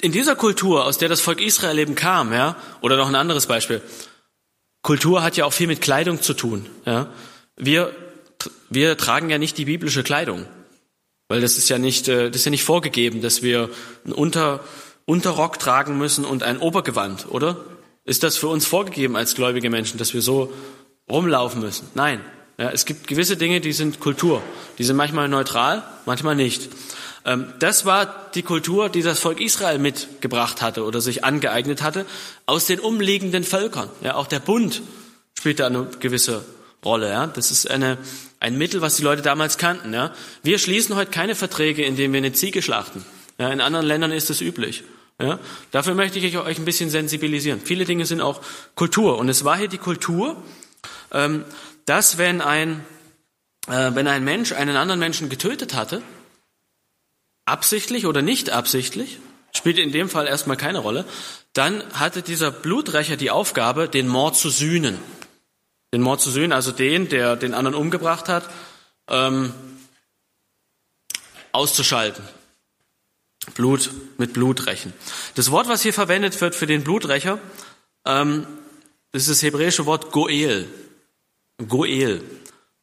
In 0.00 0.12
dieser 0.12 0.36
Kultur, 0.36 0.86
aus 0.86 0.96
der 0.96 1.08
das 1.08 1.20
Volk 1.20 1.40
Israel 1.40 1.78
eben 1.78 1.96
kam, 1.96 2.32
ja, 2.32 2.56
oder 2.80 2.96
noch 2.96 3.08
ein 3.08 3.16
anderes 3.16 3.46
Beispiel. 3.46 3.82
Kultur 4.82 5.22
hat 5.22 5.36
ja 5.36 5.44
auch 5.44 5.52
viel 5.52 5.66
mit 5.66 5.82
Kleidung 5.82 6.22
zu 6.22 6.32
tun, 6.34 6.66
ja. 6.86 7.12
Wir, 7.56 7.92
wir 8.70 8.96
tragen 8.96 9.28
ja 9.28 9.38
nicht 9.38 9.58
die 9.58 9.64
biblische 9.64 10.04
Kleidung, 10.04 10.46
weil 11.26 11.40
das 11.40 11.58
ist 11.58 11.68
ja 11.68 11.78
nicht, 11.78 12.06
äh, 12.06 12.28
das 12.30 12.36
ist 12.36 12.44
ja 12.44 12.50
nicht 12.52 12.62
vorgegeben, 12.62 13.20
dass 13.20 13.42
wir 13.42 13.68
einen 14.04 14.14
Unter, 14.14 14.60
Unterrock 15.04 15.58
tragen 15.58 15.98
müssen 15.98 16.24
und 16.24 16.44
ein 16.44 16.58
Obergewand, 16.58 17.26
oder? 17.28 17.56
Ist 18.04 18.22
das 18.22 18.36
für 18.36 18.46
uns 18.46 18.64
vorgegeben 18.64 19.16
als 19.16 19.34
gläubige 19.34 19.68
Menschen, 19.68 19.98
dass 19.98 20.14
wir 20.14 20.22
so 20.22 20.52
rumlaufen 21.10 21.60
müssen? 21.60 21.88
Nein. 21.94 22.20
Ja, 22.58 22.70
es 22.70 22.86
gibt 22.86 23.06
gewisse 23.06 23.36
Dinge, 23.36 23.60
die 23.60 23.72
sind 23.72 24.00
Kultur. 24.00 24.42
Die 24.78 24.84
sind 24.84 24.96
manchmal 24.96 25.28
neutral, 25.28 25.84
manchmal 26.06 26.34
nicht. 26.34 26.68
Ähm, 27.24 27.52
das 27.60 27.84
war 27.84 28.30
die 28.34 28.42
Kultur, 28.42 28.88
die 28.88 29.02
das 29.02 29.20
Volk 29.20 29.40
Israel 29.40 29.78
mitgebracht 29.78 30.60
hatte 30.60 30.84
oder 30.84 31.00
sich 31.00 31.24
angeeignet 31.24 31.82
hatte 31.82 32.04
aus 32.46 32.66
den 32.66 32.80
umliegenden 32.80 33.44
Völkern. 33.44 33.88
Ja, 34.02 34.16
auch 34.16 34.26
der 34.26 34.40
Bund 34.40 34.82
spielt 35.34 35.60
da 35.60 35.66
eine 35.66 35.86
gewisse 36.00 36.44
Rolle. 36.84 37.08
Ja, 37.10 37.26
das 37.26 37.50
ist 37.50 37.70
eine, 37.70 37.98
ein 38.40 38.58
Mittel, 38.58 38.80
was 38.80 38.96
die 38.96 39.02
Leute 39.02 39.22
damals 39.22 39.58
kannten. 39.58 39.94
Ja, 39.94 40.12
wir 40.42 40.58
schließen 40.58 40.96
heute 40.96 41.10
keine 41.10 41.34
Verträge, 41.34 41.84
indem 41.84 42.12
wir 42.12 42.18
eine 42.18 42.32
Ziege 42.32 42.62
schlachten. 42.62 43.04
Ja, 43.38 43.50
in 43.50 43.60
anderen 43.60 43.86
Ländern 43.86 44.10
ist 44.10 44.30
das 44.30 44.40
üblich. 44.40 44.82
Ja, 45.20 45.40
dafür 45.72 45.94
möchte 45.94 46.18
ich 46.18 46.38
euch 46.38 46.58
ein 46.58 46.64
bisschen 46.64 46.90
sensibilisieren. 46.90 47.60
Viele 47.64 47.84
Dinge 47.84 48.06
sind 48.06 48.20
auch 48.20 48.40
Kultur. 48.74 49.18
Und 49.18 49.28
es 49.28 49.44
war 49.44 49.56
hier 49.56 49.68
die 49.68 49.78
Kultur, 49.78 50.40
dass 51.86 52.18
wenn 52.18 52.40
ein, 52.40 52.84
äh, 53.66 53.90
wenn 53.94 54.06
ein 54.06 54.24
Mensch 54.24 54.52
einen 54.52 54.76
anderen 54.76 55.00
Menschen 55.00 55.28
getötet 55.28 55.74
hatte, 55.74 56.02
absichtlich 57.46 58.06
oder 58.06 58.22
nicht 58.22 58.50
absichtlich, 58.50 59.18
spielt 59.52 59.78
in 59.78 59.92
dem 59.92 60.08
Fall 60.08 60.26
erstmal 60.26 60.56
keine 60.56 60.78
Rolle, 60.78 61.04
dann 61.52 61.82
hatte 61.94 62.22
dieser 62.22 62.50
Bluträcher 62.50 63.16
die 63.16 63.30
Aufgabe, 63.30 63.88
den 63.88 64.06
Mord 64.06 64.36
zu 64.36 64.50
sühnen. 64.50 64.98
Den 65.92 66.02
Mord 66.02 66.20
zu 66.20 66.30
sühnen, 66.30 66.52
also 66.52 66.70
den, 66.72 67.08
der 67.08 67.36
den 67.36 67.54
anderen 67.54 67.74
umgebracht 67.74 68.28
hat, 68.28 68.48
ähm, 69.08 69.54
auszuschalten. 71.52 72.22
Blut 73.54 73.90
mit 74.18 74.34
Blut 74.34 74.66
rächen. 74.66 74.92
Das 75.34 75.50
Wort, 75.50 75.68
was 75.68 75.82
hier 75.82 75.94
verwendet 75.94 76.38
wird 76.40 76.54
für 76.54 76.66
den 76.66 76.84
Bluträcher, 76.84 77.38
ähm, 78.04 78.46
das 79.12 79.22
ist 79.22 79.30
das 79.30 79.42
hebräische 79.42 79.86
Wort 79.86 80.12
Goel. 80.12 80.68
Goel. 81.66 82.22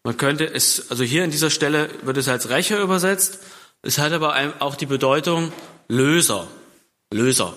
Man 0.03 0.17
könnte 0.17 0.45
es, 0.45 0.91
also 0.91 1.03
hier 1.03 1.23
in 1.23 1.31
dieser 1.31 1.49
Stelle 1.49 1.89
wird 2.03 2.17
es 2.17 2.27
als 2.27 2.49
Rächer 2.49 2.79
übersetzt. 2.79 3.39
Es 3.81 3.97
hat 3.97 4.11
aber 4.11 4.35
auch 4.59 4.75
die 4.75 4.85
Bedeutung 4.85 5.51
Löser. 5.87 6.47
Löser. 7.11 7.53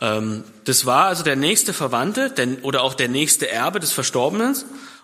Ähm, 0.00 0.44
das 0.64 0.86
war 0.86 1.06
also 1.06 1.22
der 1.22 1.36
nächste 1.36 1.72
Verwandte 1.72 2.32
oder 2.62 2.82
auch 2.82 2.94
der 2.94 3.08
nächste 3.08 3.50
Erbe 3.50 3.80
des 3.80 3.92
Verstorbenen. 3.92 4.56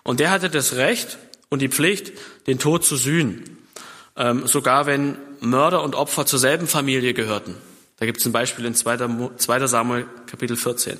Und 0.03 0.19
der 0.19 0.31
hatte 0.31 0.49
das 0.49 0.75
Recht 0.75 1.17
und 1.49 1.61
die 1.61 1.69
Pflicht, 1.69 2.13
den 2.47 2.59
Tod 2.59 2.83
zu 2.83 2.95
sühnen. 2.95 3.57
Ähm, 4.15 4.47
sogar 4.47 4.85
wenn 4.85 5.17
Mörder 5.39 5.83
und 5.83 5.95
Opfer 5.95 6.25
zur 6.25 6.39
selben 6.39 6.67
Familie 6.67 7.13
gehörten. 7.13 7.55
Da 7.97 8.05
gibt 8.05 8.19
es 8.19 8.25
ein 8.25 8.31
Beispiel 8.31 8.65
in 8.65 8.75
2. 8.75 9.67
Samuel 9.67 10.05
Kapitel 10.25 10.57
14. 10.57 10.97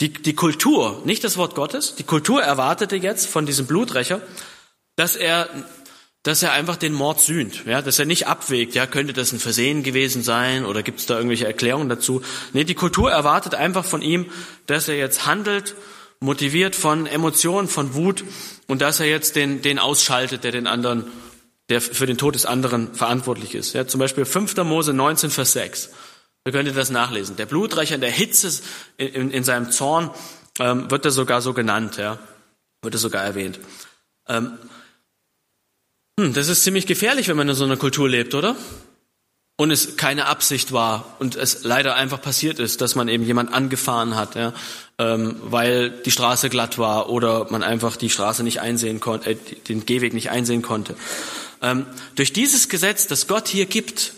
Die, 0.00 0.12
die 0.12 0.34
Kultur, 0.34 1.02
nicht 1.04 1.22
das 1.22 1.36
Wort 1.36 1.54
Gottes, 1.54 1.94
die 1.94 2.02
Kultur 2.02 2.42
erwartete 2.42 2.96
jetzt 2.96 3.26
von 3.26 3.46
diesem 3.46 3.66
Bluträcher, 3.66 4.20
dass 4.96 5.14
er, 5.14 5.48
dass 6.24 6.42
er 6.42 6.52
einfach 6.52 6.76
den 6.76 6.92
Mord 6.92 7.20
sühnt, 7.20 7.64
ja, 7.64 7.80
dass 7.80 8.00
er 8.00 8.04
nicht 8.04 8.26
abwägt, 8.26 8.74
ja, 8.74 8.86
könnte 8.86 9.12
das 9.12 9.32
ein 9.32 9.38
Versehen 9.38 9.84
gewesen 9.84 10.24
sein 10.24 10.64
oder 10.64 10.82
gibt 10.82 10.98
es 10.98 11.06
da 11.06 11.14
irgendwelche 11.14 11.46
Erklärungen 11.46 11.88
dazu? 11.88 12.22
Nee, 12.52 12.64
die 12.64 12.74
Kultur 12.74 13.10
erwartet 13.10 13.54
einfach 13.54 13.84
von 13.84 14.02
ihm, 14.02 14.26
dass 14.66 14.88
er 14.88 14.96
jetzt 14.96 15.26
handelt, 15.26 15.76
motiviert 16.18 16.74
von 16.74 17.06
Emotionen, 17.06 17.68
von 17.68 17.94
Wut 17.94 18.24
und 18.66 18.82
dass 18.82 18.98
er 18.98 19.06
jetzt 19.06 19.36
den, 19.36 19.62
den 19.62 19.78
ausschaltet, 19.78 20.42
der 20.42 20.50
den 20.50 20.66
anderen, 20.66 21.04
der 21.68 21.80
für 21.80 22.06
den 22.06 22.18
Tod 22.18 22.34
des 22.34 22.46
anderen 22.46 22.94
verantwortlich 22.94 23.54
ist. 23.54 23.74
Ja, 23.74 23.86
zum 23.86 24.00
Beispiel 24.00 24.24
5. 24.24 24.56
Mose 24.64 24.92
19, 24.92 25.30
Vers 25.30 25.52
6. 25.52 25.90
Ihr 26.46 26.72
das 26.74 26.90
nachlesen. 26.90 27.36
Der 27.36 27.46
Bluträcher 27.46 27.94
in 27.94 28.02
der 28.02 28.10
Hitze, 28.10 28.60
in, 28.98 29.08
in, 29.08 29.30
in 29.30 29.44
seinem 29.44 29.70
Zorn, 29.70 30.10
ähm, 30.58 30.90
wird 30.90 31.06
er 31.06 31.10
sogar 31.10 31.40
so 31.40 31.54
genannt, 31.54 31.96
ja. 31.96 32.18
Wird 32.82 32.94
er 32.94 32.98
sogar 32.98 33.24
erwähnt. 33.24 33.58
Ähm, 34.28 34.58
hm, 36.20 36.34
das 36.34 36.48
ist 36.48 36.62
ziemlich 36.62 36.86
gefährlich, 36.86 37.28
wenn 37.28 37.38
man 37.38 37.48
in 37.48 37.54
so 37.54 37.64
einer 37.64 37.78
Kultur 37.78 38.10
lebt, 38.10 38.34
oder? 38.34 38.56
Und 39.56 39.70
es 39.70 39.96
keine 39.96 40.26
Absicht 40.26 40.72
war 40.72 41.16
und 41.18 41.34
es 41.34 41.64
leider 41.64 41.94
einfach 41.94 42.20
passiert 42.20 42.58
ist, 42.58 42.82
dass 42.82 42.94
man 42.94 43.08
eben 43.08 43.24
jemand 43.24 43.50
angefahren 43.50 44.14
hat, 44.14 44.34
ja, 44.34 44.52
ähm, 44.98 45.36
weil 45.44 45.88
die 45.90 46.10
Straße 46.10 46.50
glatt 46.50 46.76
war 46.76 47.08
oder 47.08 47.50
man 47.50 47.62
einfach 47.62 47.96
die 47.96 48.10
Straße 48.10 48.42
nicht 48.42 48.60
einsehen 48.60 49.00
konnte, 49.00 49.30
äh, 49.30 49.36
den 49.68 49.86
Gehweg 49.86 50.12
nicht 50.12 50.28
einsehen 50.28 50.60
konnte. 50.60 50.94
Ähm, 51.62 51.86
durch 52.16 52.34
dieses 52.34 52.68
Gesetz, 52.68 53.06
das 53.06 53.28
Gott 53.28 53.48
hier 53.48 53.64
gibt, 53.64 54.12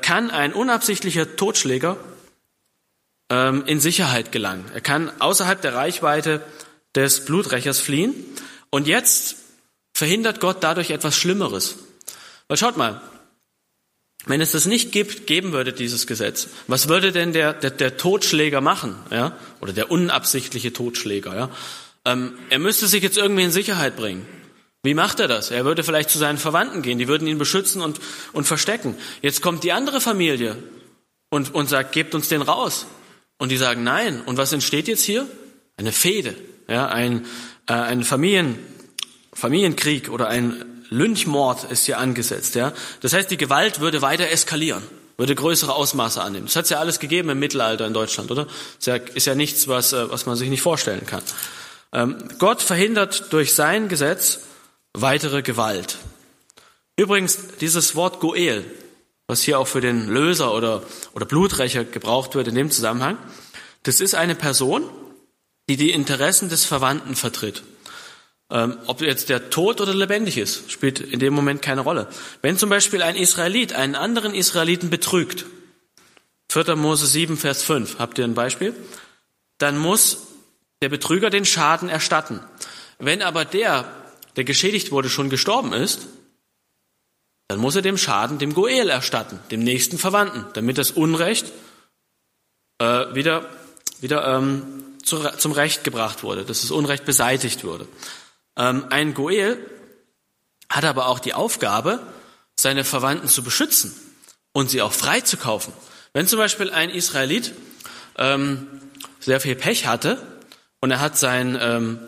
kann 0.00 0.30
ein 0.30 0.52
unabsichtlicher 0.52 1.36
Totschläger 1.36 1.96
ähm, 3.30 3.64
in 3.66 3.80
Sicherheit 3.80 4.32
gelangen. 4.32 4.64
Er 4.74 4.80
kann 4.80 5.10
außerhalb 5.20 5.60
der 5.62 5.74
Reichweite 5.74 6.42
des 6.94 7.24
Bluträchers 7.24 7.78
fliehen. 7.80 8.14
Und 8.70 8.86
jetzt 8.86 9.36
verhindert 9.94 10.40
Gott 10.40 10.58
dadurch 10.60 10.90
etwas 10.90 11.16
Schlimmeres. 11.16 11.76
Weil 12.48 12.56
schaut 12.56 12.76
mal, 12.76 13.00
wenn 14.26 14.40
es 14.40 14.52
das 14.52 14.66
nicht 14.66 14.92
gibt, 14.92 15.26
geben 15.26 15.52
würde, 15.52 15.72
dieses 15.72 16.06
Gesetz, 16.06 16.48
was 16.66 16.88
würde 16.88 17.10
denn 17.12 17.32
der, 17.32 17.54
der, 17.54 17.70
der 17.70 17.96
Totschläger 17.96 18.60
machen? 18.60 18.96
Ja? 19.10 19.36
Oder 19.60 19.72
der 19.72 19.90
unabsichtliche 19.90 20.72
Totschläger? 20.72 21.34
Ja? 21.34 21.50
Ähm, 22.04 22.38
er 22.50 22.58
müsste 22.58 22.86
sich 22.86 23.02
jetzt 23.02 23.16
irgendwie 23.16 23.44
in 23.44 23.50
Sicherheit 23.50 23.96
bringen. 23.96 24.26
Wie 24.82 24.94
macht 24.94 25.20
er 25.20 25.28
das? 25.28 25.50
Er 25.50 25.64
würde 25.64 25.84
vielleicht 25.84 26.08
zu 26.08 26.18
seinen 26.18 26.38
Verwandten 26.38 26.80
gehen, 26.82 26.98
die 26.98 27.08
würden 27.08 27.28
ihn 27.28 27.38
beschützen 27.38 27.82
und, 27.82 28.00
und 28.32 28.44
verstecken. 28.44 28.96
Jetzt 29.20 29.42
kommt 29.42 29.62
die 29.62 29.72
andere 29.72 30.00
Familie 30.00 30.56
und, 31.28 31.54
und 31.54 31.68
sagt, 31.68 31.92
gebt 31.92 32.14
uns 32.14 32.28
den 32.28 32.42
raus. 32.42 32.86
Und 33.38 33.50
die 33.50 33.56
sagen 33.56 33.84
nein. 33.84 34.22
Und 34.22 34.38
was 34.38 34.52
entsteht 34.52 34.88
jetzt 34.88 35.04
hier? 35.04 35.26
Eine 35.76 35.92
Fehde, 35.92 36.34
ja, 36.68 36.88
ein, 36.88 37.26
äh, 37.66 37.72
ein 37.72 38.04
Familien, 38.04 38.58
Familienkrieg 39.32 40.10
oder 40.10 40.28
ein 40.28 40.84
Lynchmord 40.90 41.70
ist 41.70 41.86
hier 41.86 41.98
angesetzt. 41.98 42.54
Ja. 42.54 42.72
Das 43.00 43.12
heißt, 43.12 43.30
die 43.30 43.36
Gewalt 43.36 43.80
würde 43.80 44.02
weiter 44.02 44.28
eskalieren, 44.28 44.82
würde 45.16 45.34
größere 45.34 45.74
Ausmaße 45.74 46.20
annehmen. 46.20 46.46
Das 46.46 46.56
hat 46.56 46.64
es 46.64 46.70
ja 46.70 46.80
alles 46.80 46.98
gegeben 46.98 47.30
im 47.30 47.38
Mittelalter 47.38 47.86
in 47.86 47.94
Deutschland, 47.94 48.30
oder? 48.30 48.46
Ist 48.78 48.86
ja, 48.86 48.96
ist 48.96 49.26
ja 49.26 49.34
nichts, 49.34 49.68
was, 49.68 49.92
äh, 49.92 50.10
was 50.10 50.26
man 50.26 50.36
sich 50.36 50.50
nicht 50.50 50.62
vorstellen 50.62 51.06
kann. 51.06 51.22
Ähm, 51.92 52.16
Gott 52.38 52.60
verhindert 52.60 53.32
durch 53.32 53.54
sein 53.54 53.88
Gesetz 53.88 54.40
weitere 54.94 55.42
Gewalt. 55.42 55.98
Übrigens, 56.96 57.38
dieses 57.60 57.94
Wort 57.94 58.20
Goel, 58.20 58.64
was 59.26 59.42
hier 59.42 59.58
auch 59.58 59.68
für 59.68 59.80
den 59.80 60.08
Löser 60.08 60.54
oder, 60.54 60.82
oder 61.12 61.26
Bluträcher 61.26 61.84
gebraucht 61.84 62.34
wird 62.34 62.48
in 62.48 62.54
dem 62.54 62.70
Zusammenhang, 62.70 63.16
das 63.84 64.00
ist 64.00 64.14
eine 64.14 64.34
Person, 64.34 64.82
die 65.68 65.76
die 65.76 65.92
Interessen 65.92 66.48
des 66.48 66.64
Verwandten 66.64 67.14
vertritt. 67.14 67.62
Ähm, 68.50 68.76
ob 68.86 69.00
jetzt 69.00 69.28
der 69.28 69.50
tot 69.50 69.80
oder 69.80 69.94
lebendig 69.94 70.36
ist, 70.36 70.72
spielt 70.72 70.98
in 70.98 71.20
dem 71.20 71.32
Moment 71.32 71.62
keine 71.62 71.82
Rolle. 71.82 72.08
Wenn 72.42 72.58
zum 72.58 72.68
Beispiel 72.68 73.02
ein 73.02 73.14
Israelit 73.14 73.72
einen 73.72 73.94
anderen 73.94 74.34
Israeliten 74.34 74.90
betrügt, 74.90 75.46
4. 76.50 76.74
Mose 76.74 77.06
7, 77.06 77.36
Vers 77.36 77.62
5, 77.62 78.00
habt 78.00 78.18
ihr 78.18 78.24
ein 78.24 78.34
Beispiel? 78.34 78.74
Dann 79.58 79.78
muss 79.78 80.26
der 80.82 80.88
Betrüger 80.88 81.30
den 81.30 81.44
Schaden 81.44 81.88
erstatten. 81.88 82.40
Wenn 82.98 83.22
aber 83.22 83.44
der 83.44 83.84
der 84.36 84.44
geschädigt 84.44 84.90
wurde, 84.90 85.10
schon 85.10 85.30
gestorben 85.30 85.72
ist, 85.72 86.06
dann 87.48 87.58
muss 87.58 87.74
er 87.74 87.82
dem 87.82 87.98
Schaden 87.98 88.38
dem 88.38 88.54
Goel 88.54 88.88
erstatten, 88.88 89.40
dem 89.50 89.64
nächsten 89.64 89.98
Verwandten, 89.98 90.46
damit 90.54 90.78
das 90.78 90.92
Unrecht 90.92 91.52
äh, 92.78 93.14
wieder, 93.14 93.48
wieder 94.00 94.36
ähm, 94.36 94.62
zu, 95.02 95.18
zum 95.36 95.52
Recht 95.52 95.82
gebracht 95.82 96.22
wurde, 96.22 96.44
dass 96.44 96.60
das 96.60 96.70
Unrecht 96.70 97.04
beseitigt 97.04 97.64
wurde. 97.64 97.88
Ähm, 98.56 98.86
ein 98.90 99.14
Goel 99.14 99.58
hat 100.68 100.84
aber 100.84 101.08
auch 101.08 101.18
die 101.18 101.34
Aufgabe, 101.34 102.00
seine 102.56 102.84
Verwandten 102.84 103.28
zu 103.28 103.42
beschützen 103.42 103.94
und 104.52 104.70
sie 104.70 104.82
auch 104.82 104.92
freizukaufen. 104.92 105.72
Wenn 106.12 106.26
zum 106.26 106.38
Beispiel 106.38 106.70
ein 106.70 106.90
Israelit 106.90 107.52
ähm, 108.16 108.66
sehr 109.18 109.40
viel 109.40 109.56
Pech 109.56 109.86
hatte 109.86 110.24
und 110.80 110.90
er 110.90 111.00
hat 111.00 111.18
sein 111.18 111.58
ähm, 111.60 111.98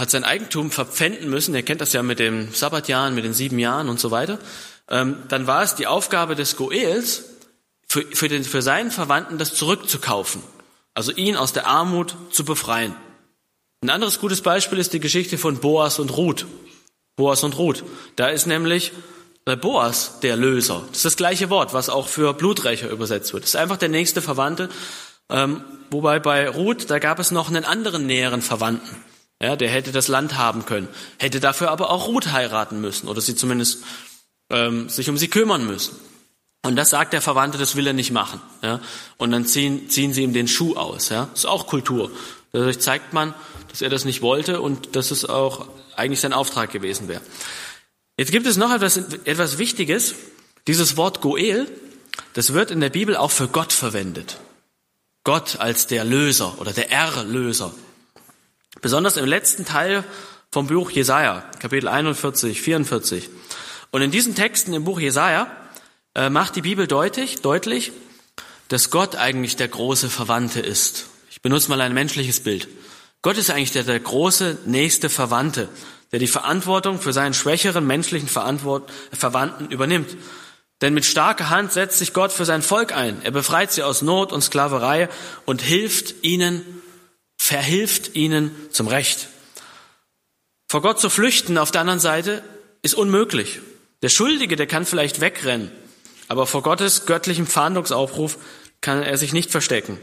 hat 0.00 0.10
sein 0.10 0.24
Eigentum 0.24 0.70
verpfänden 0.70 1.28
müssen, 1.28 1.54
er 1.54 1.62
kennt 1.62 1.82
das 1.82 1.92
ja 1.92 2.02
mit 2.02 2.18
den 2.18 2.50
Sabbatjahren, 2.52 3.14
mit 3.14 3.24
den 3.24 3.34
sieben 3.34 3.58
Jahren 3.58 3.88
und 3.88 4.00
so 4.00 4.10
weiter, 4.10 4.38
ähm, 4.88 5.18
dann 5.28 5.46
war 5.46 5.62
es 5.62 5.74
die 5.74 5.86
Aufgabe 5.86 6.34
des 6.34 6.56
Goels, 6.56 7.24
für, 7.86 8.02
für, 8.02 8.28
den, 8.28 8.44
für 8.44 8.62
seinen 8.62 8.92
Verwandten 8.92 9.36
das 9.36 9.54
zurückzukaufen, 9.54 10.42
also 10.94 11.12
ihn 11.12 11.36
aus 11.36 11.52
der 11.52 11.66
Armut 11.66 12.14
zu 12.30 12.44
befreien. 12.44 12.94
Ein 13.82 13.90
anderes 13.90 14.20
gutes 14.20 14.42
Beispiel 14.42 14.78
ist 14.78 14.92
die 14.92 15.00
Geschichte 15.00 15.38
von 15.38 15.58
Boas 15.58 15.98
und 15.98 16.16
Ruth. 16.16 16.46
Boas 17.16 17.42
und 17.42 17.58
Ruth. 17.58 17.82
Da 18.14 18.28
ist 18.28 18.46
nämlich 18.46 18.92
äh, 19.44 19.56
Boas 19.56 20.20
der 20.20 20.36
Löser. 20.36 20.84
Das 20.88 20.98
ist 20.98 21.04
das 21.04 21.16
gleiche 21.16 21.50
Wort, 21.50 21.74
was 21.74 21.88
auch 21.88 22.06
für 22.06 22.32
Bluträcher 22.32 22.88
übersetzt 22.90 23.32
wird. 23.32 23.42
Das 23.42 23.50
ist 23.50 23.56
einfach 23.56 23.78
der 23.78 23.88
nächste 23.88 24.22
Verwandte. 24.22 24.68
Ähm, 25.28 25.64
wobei 25.90 26.20
bei 26.20 26.48
Ruth, 26.48 26.88
da 26.90 27.00
gab 27.00 27.18
es 27.18 27.32
noch 27.32 27.48
einen 27.48 27.64
anderen 27.64 28.06
näheren 28.06 28.42
Verwandten. 28.42 29.09
Ja, 29.42 29.56
der 29.56 29.70
hätte 29.70 29.90
das 29.90 30.08
Land 30.08 30.36
haben 30.36 30.66
können, 30.66 30.88
hätte 31.18 31.40
dafür 31.40 31.70
aber 31.70 31.90
auch 31.90 32.08
Ruth 32.08 32.30
heiraten 32.30 32.80
müssen 32.80 33.08
oder 33.08 33.20
sie 33.20 33.34
zumindest 33.34 33.82
ähm, 34.50 34.88
sich 34.88 35.08
um 35.08 35.16
sie 35.16 35.28
kümmern 35.28 35.66
müssen. 35.66 35.96
Und 36.62 36.76
das 36.76 36.90
sagt 36.90 37.14
der 37.14 37.22
Verwandte, 37.22 37.56
das 37.56 37.74
will 37.74 37.86
er 37.86 37.94
nicht 37.94 38.10
machen. 38.10 38.40
Ja? 38.62 38.80
Und 39.16 39.30
dann 39.30 39.46
ziehen, 39.46 39.88
ziehen 39.88 40.12
sie 40.12 40.22
ihm 40.22 40.34
den 40.34 40.46
Schuh 40.46 40.76
aus. 40.76 41.08
Ja? 41.08 41.28
Das 41.30 41.40
ist 41.40 41.46
auch 41.46 41.66
Kultur. 41.66 42.10
Dadurch 42.52 42.80
zeigt 42.80 43.14
man, 43.14 43.34
dass 43.68 43.80
er 43.80 43.88
das 43.88 44.04
nicht 44.04 44.20
wollte 44.20 44.60
und 44.60 44.94
dass 44.94 45.10
es 45.10 45.24
auch 45.24 45.68
eigentlich 45.96 46.20
sein 46.20 46.32
Auftrag 46.32 46.70
gewesen 46.70 47.08
wäre. 47.08 47.22
Jetzt 48.18 48.32
gibt 48.32 48.46
es 48.46 48.58
noch 48.58 48.72
etwas, 48.72 48.98
etwas 49.24 49.56
Wichtiges. 49.56 50.14
Dieses 50.66 50.98
Wort 50.98 51.22
Goel, 51.22 51.66
das 52.34 52.52
wird 52.52 52.70
in 52.70 52.80
der 52.80 52.90
Bibel 52.90 53.16
auch 53.16 53.30
für 53.30 53.48
Gott 53.48 53.72
verwendet. 53.72 54.38
Gott 55.24 55.56
als 55.58 55.86
der 55.86 56.04
Löser 56.04 56.60
oder 56.60 56.72
der 56.72 56.90
Erlöser. 56.90 57.72
Besonders 58.82 59.16
im 59.18 59.26
letzten 59.26 59.66
Teil 59.66 60.04
vom 60.50 60.66
Buch 60.66 60.90
Jesaja, 60.90 61.44
Kapitel 61.58 61.86
41, 61.86 62.62
44. 62.62 63.28
Und 63.90 64.02
in 64.02 64.10
diesen 64.10 64.34
Texten 64.34 64.72
im 64.72 64.84
Buch 64.84 64.98
Jesaja 65.00 65.54
äh, 66.14 66.30
macht 66.30 66.56
die 66.56 66.62
Bibel 66.62 66.86
deutlich, 66.86 67.42
deutlich, 67.42 67.92
dass 68.68 68.90
Gott 68.90 69.16
eigentlich 69.16 69.56
der 69.56 69.68
große 69.68 70.08
Verwandte 70.08 70.60
ist. 70.60 71.06
Ich 71.30 71.42
benutze 71.42 71.68
mal 71.68 71.80
ein 71.82 71.92
menschliches 71.92 72.40
Bild. 72.40 72.68
Gott 73.20 73.36
ist 73.36 73.50
eigentlich 73.50 73.72
der, 73.72 73.84
der 73.84 74.00
große 74.00 74.58
nächste 74.64 75.10
Verwandte, 75.10 75.68
der 76.12 76.18
die 76.18 76.26
Verantwortung 76.26 77.00
für 77.00 77.12
seinen 77.12 77.34
schwächeren 77.34 77.86
menschlichen 77.86 78.28
Verantwort 78.28 78.90
Verwandten 79.12 79.68
übernimmt. 79.70 80.16
Denn 80.80 80.94
mit 80.94 81.04
starker 81.04 81.50
Hand 81.50 81.72
setzt 81.72 81.98
sich 81.98 82.14
Gott 82.14 82.32
für 82.32 82.46
sein 82.46 82.62
Volk 82.62 82.96
ein. 82.96 83.20
Er 83.24 83.30
befreit 83.30 83.70
sie 83.72 83.82
aus 83.82 84.00
Not 84.00 84.32
und 84.32 84.40
Sklaverei 84.40 85.10
und 85.44 85.60
hilft 85.60 86.24
ihnen 86.24 86.79
verhilft 87.50 88.14
ihnen 88.14 88.54
zum 88.70 88.86
Recht. 88.86 89.26
Vor 90.70 90.82
Gott 90.82 91.00
zu 91.00 91.10
flüchten 91.10 91.58
auf 91.58 91.72
der 91.72 91.80
anderen 91.80 91.98
Seite 91.98 92.44
ist 92.80 92.94
unmöglich. 92.94 93.58
Der 94.02 94.08
Schuldige, 94.08 94.54
der 94.54 94.68
kann 94.68 94.86
vielleicht 94.86 95.20
wegrennen, 95.20 95.72
aber 96.28 96.46
vor 96.46 96.62
Gottes 96.62 97.06
göttlichem 97.06 97.48
Fahndungsaufruf 97.48 98.38
kann 98.80 99.02
er 99.02 99.18
sich 99.18 99.32
nicht 99.32 99.50
verstecken. 99.50 99.98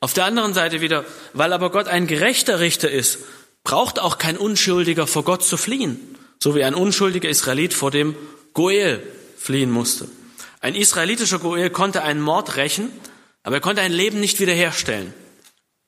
Auf 0.00 0.14
der 0.14 0.24
anderen 0.24 0.52
Seite 0.52 0.80
wieder, 0.80 1.04
weil 1.32 1.52
aber 1.52 1.70
Gott 1.70 1.86
ein 1.86 2.08
gerechter 2.08 2.58
Richter 2.58 2.90
ist, 2.90 3.20
braucht 3.62 4.00
auch 4.00 4.18
kein 4.18 4.36
Unschuldiger 4.36 5.06
vor 5.06 5.22
Gott 5.22 5.44
zu 5.44 5.56
fliehen, 5.56 6.00
so 6.42 6.56
wie 6.56 6.64
ein 6.64 6.74
unschuldiger 6.74 7.28
Israelit 7.28 7.72
vor 7.72 7.92
dem 7.92 8.16
Goel 8.52 9.00
fliehen 9.38 9.70
musste. 9.70 10.08
Ein 10.60 10.74
israelitischer 10.74 11.38
Goel 11.38 11.70
konnte 11.70 12.02
einen 12.02 12.20
Mord 12.20 12.56
rächen, 12.56 12.90
aber 13.44 13.58
er 13.58 13.62
konnte 13.62 13.80
ein 13.80 13.92
Leben 13.92 14.18
nicht 14.18 14.40
wiederherstellen. 14.40 15.14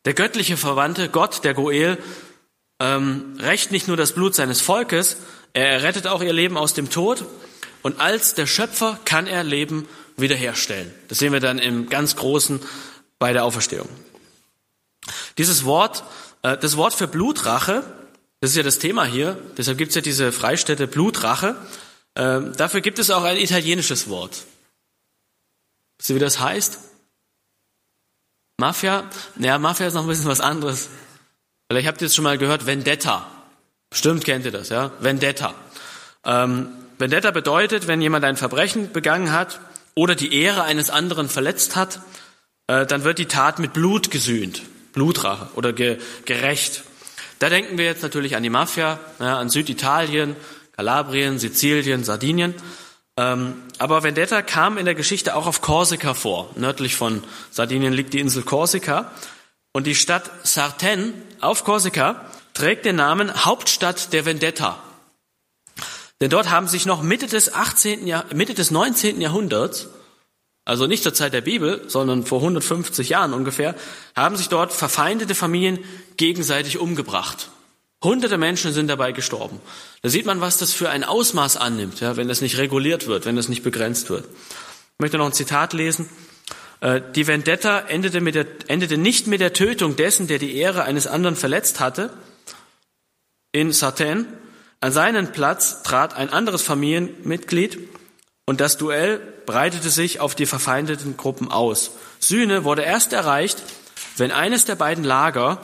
Der 0.06 0.14
göttliche 0.14 0.56
Verwandte, 0.56 1.08
Gott, 1.08 1.42
der 1.42 1.52
Goel, 1.52 1.98
ähm, 2.78 3.36
rächt 3.40 3.72
nicht 3.72 3.88
nur 3.88 3.96
das 3.96 4.12
Blut 4.12 4.36
seines 4.36 4.60
Volkes, 4.60 5.16
er 5.52 5.82
rettet 5.82 6.06
auch 6.06 6.22
ihr 6.22 6.32
Leben 6.32 6.56
aus 6.56 6.74
dem 6.74 6.90
Tod 6.90 7.24
und 7.82 8.00
als 8.00 8.34
der 8.34 8.46
Schöpfer 8.46 9.00
kann 9.04 9.26
er 9.26 9.42
Leben 9.42 9.88
wiederherstellen. 10.16 10.94
Das 11.08 11.18
sehen 11.18 11.32
wir 11.32 11.40
dann 11.40 11.58
im 11.58 11.88
ganz 11.88 12.14
Großen 12.14 12.60
bei 13.18 13.32
der 13.32 13.44
Auferstehung. 13.44 13.88
Dieses 15.38 15.64
Wort, 15.64 16.04
äh, 16.42 16.56
das 16.56 16.76
Wort 16.76 16.94
für 16.94 17.08
Blutrache, 17.08 17.82
das 18.40 18.50
ist 18.50 18.56
ja 18.56 18.62
das 18.62 18.78
Thema 18.78 19.06
hier, 19.06 19.36
deshalb 19.58 19.76
gibt 19.76 19.88
es 19.88 19.96
ja 19.96 20.02
diese 20.02 20.30
Freistätte 20.30 20.86
Blutrache. 20.86 21.56
Äh, 22.14 22.42
dafür 22.56 22.80
gibt 22.80 23.00
es 23.00 23.10
auch 23.10 23.24
ein 23.24 23.38
italienisches 23.38 24.08
Wort. 24.08 24.44
Wisst 25.98 26.10
ihr, 26.10 26.16
wie 26.16 26.20
das 26.20 26.38
heißt? 26.38 26.78
Mafia? 28.58 29.04
Naja, 29.36 29.58
Mafia 29.58 29.86
ist 29.86 29.94
noch 29.94 30.02
ein 30.02 30.08
bisschen 30.08 30.26
was 30.26 30.40
anderes. 30.40 30.88
Vielleicht 31.68 31.86
habt 31.88 32.00
ihr 32.00 32.06
es 32.06 32.14
schon 32.14 32.24
mal 32.24 32.38
gehört, 32.38 32.64
Vendetta. 32.64 33.26
Stimmt, 33.92 34.24
kennt 34.24 34.46
ihr 34.46 34.50
das, 34.50 34.70
ja? 34.70 34.92
Vendetta. 35.00 35.54
Ähm, 36.24 36.68
Vendetta 36.98 37.32
bedeutet, 37.32 37.86
wenn 37.86 38.00
jemand 38.00 38.24
ein 38.24 38.38
Verbrechen 38.38 38.92
begangen 38.92 39.30
hat 39.30 39.60
oder 39.94 40.14
die 40.14 40.34
Ehre 40.34 40.62
eines 40.62 40.88
anderen 40.88 41.28
verletzt 41.28 41.76
hat, 41.76 42.00
äh, 42.66 42.86
dann 42.86 43.04
wird 43.04 43.18
die 43.18 43.26
Tat 43.26 43.58
mit 43.58 43.74
Blut 43.74 44.10
gesühnt. 44.10 44.62
Blutrache 44.94 45.50
oder 45.54 45.74
ge 45.74 45.98
gerecht. 46.24 46.82
Da 47.38 47.50
denken 47.50 47.76
wir 47.76 47.84
jetzt 47.84 48.02
natürlich 48.02 48.36
an 48.36 48.42
die 48.42 48.50
Mafia, 48.50 48.98
ja, 49.20 49.38
an 49.38 49.50
Süditalien, 49.50 50.34
Kalabrien, 50.72 51.38
Sizilien, 51.38 52.04
Sardinien. 52.04 52.54
Ähm, 53.18 53.62
aber 53.78 54.02
Vendetta 54.02 54.42
kam 54.42 54.76
in 54.76 54.84
der 54.84 54.94
Geschichte 54.94 55.36
auch 55.36 55.46
auf 55.46 55.62
Korsika 55.62 56.12
vor. 56.14 56.50
Nördlich 56.56 56.96
von 56.96 57.24
Sardinien 57.50 57.92
liegt 57.92 58.12
die 58.12 58.20
Insel 58.20 58.42
Korsika. 58.42 59.10
Und 59.72 59.86
die 59.86 59.94
Stadt 59.94 60.30
Sartène 60.44 61.12
auf 61.40 61.64
Korsika 61.64 62.26
trägt 62.54 62.84
den 62.84 62.96
Namen 62.96 63.44
Hauptstadt 63.44 64.12
der 64.12 64.24
Vendetta. 64.24 64.82
Denn 66.20 66.30
dort 66.30 66.50
haben 66.50 66.66
sich 66.66 66.86
noch 66.86 67.02
Mitte 67.02 67.26
des 67.26 67.52
18. 67.52 68.06
Jahr, 68.06 68.24
Mitte 68.34 68.54
des 68.54 68.70
19. 68.70 69.20
Jahrhunderts, 69.20 69.88
also 70.64 70.86
nicht 70.86 71.02
zur 71.02 71.12
Zeit 71.12 71.34
der 71.34 71.42
Bibel, 71.42 71.84
sondern 71.88 72.24
vor 72.24 72.38
150 72.38 73.10
Jahren 73.10 73.34
ungefähr, 73.34 73.74
haben 74.14 74.36
sich 74.36 74.48
dort 74.48 74.72
verfeindete 74.72 75.34
Familien 75.34 75.78
gegenseitig 76.16 76.78
umgebracht. 76.78 77.50
Hunderte 78.04 78.38
Menschen 78.38 78.72
sind 78.72 78.88
dabei 78.88 79.12
gestorben. 79.12 79.60
Da 80.02 80.08
sieht 80.08 80.26
man, 80.26 80.40
was 80.40 80.58
das 80.58 80.72
für 80.72 80.90
ein 80.90 81.02
Ausmaß 81.02 81.56
annimmt, 81.56 82.00
ja, 82.00 82.16
wenn 82.16 82.28
das 82.28 82.40
nicht 82.40 82.58
reguliert 82.58 83.06
wird, 83.06 83.24
wenn 83.24 83.36
das 83.36 83.48
nicht 83.48 83.62
begrenzt 83.62 84.10
wird. 84.10 84.24
Ich 84.26 85.00
möchte 85.00 85.18
noch 85.18 85.26
ein 85.26 85.32
Zitat 85.32 85.72
lesen. 85.72 86.08
Äh, 86.80 87.00
die 87.14 87.26
Vendetta 87.26 87.80
endete, 87.80 88.20
mit 88.20 88.34
der, 88.34 88.46
endete 88.68 88.98
nicht 88.98 89.26
mit 89.26 89.40
der 89.40 89.54
Tötung 89.54 89.96
dessen, 89.96 90.26
der 90.26 90.38
die 90.38 90.56
Ehre 90.56 90.84
eines 90.84 91.06
anderen 91.06 91.36
verletzt 91.36 91.80
hatte, 91.80 92.10
in 93.52 93.72
Sartène. 93.72 94.26
An 94.80 94.92
seinen 94.92 95.32
Platz 95.32 95.82
trat 95.82 96.14
ein 96.14 96.30
anderes 96.30 96.62
Familienmitglied 96.62 97.78
und 98.44 98.60
das 98.60 98.76
Duell 98.76 99.20
breitete 99.46 99.88
sich 99.88 100.20
auf 100.20 100.34
die 100.34 100.44
verfeindeten 100.44 101.16
Gruppen 101.16 101.50
aus. 101.50 101.92
Sühne 102.20 102.64
wurde 102.64 102.82
erst 102.82 103.14
erreicht, 103.14 103.62
wenn 104.18 104.32
eines 104.32 104.66
der 104.66 104.76
beiden 104.76 105.02
Lager 105.02 105.60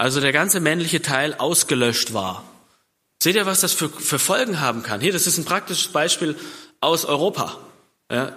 also 0.00 0.22
der 0.22 0.32
ganze 0.32 0.60
männliche 0.60 1.02
Teil 1.02 1.34
ausgelöscht 1.34 2.14
war. 2.14 2.42
Seht 3.22 3.36
ihr, 3.36 3.44
was 3.44 3.60
das 3.60 3.74
für, 3.74 3.90
für 3.90 4.18
Folgen 4.18 4.58
haben 4.58 4.82
kann? 4.82 5.02
Hier, 5.02 5.12
das 5.12 5.26
ist 5.26 5.36
ein 5.36 5.44
praktisches 5.44 5.88
Beispiel 5.88 6.36
aus 6.80 7.04
Europa. 7.04 7.58
Ja, 8.10 8.34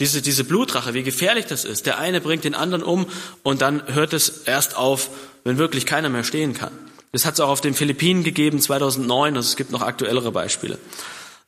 diese, 0.00 0.20
diese 0.20 0.42
Blutrache, 0.42 0.94
wie 0.94 1.04
gefährlich 1.04 1.46
das 1.46 1.64
ist. 1.64 1.86
Der 1.86 1.98
eine 1.98 2.20
bringt 2.20 2.42
den 2.42 2.56
anderen 2.56 2.82
um 2.82 3.06
und 3.44 3.62
dann 3.62 3.86
hört 3.94 4.14
es 4.14 4.28
erst 4.46 4.76
auf, 4.76 5.10
wenn 5.44 5.58
wirklich 5.58 5.86
keiner 5.86 6.08
mehr 6.08 6.24
stehen 6.24 6.54
kann. 6.54 6.72
Das 7.12 7.24
hat 7.24 7.34
es 7.34 7.40
auch 7.40 7.50
auf 7.50 7.60
den 7.60 7.74
Philippinen 7.74 8.24
gegeben, 8.24 8.60
2009, 8.60 9.36
also 9.36 9.48
es 9.48 9.54
gibt 9.54 9.70
noch 9.70 9.82
aktuellere 9.82 10.32
Beispiele. 10.32 10.76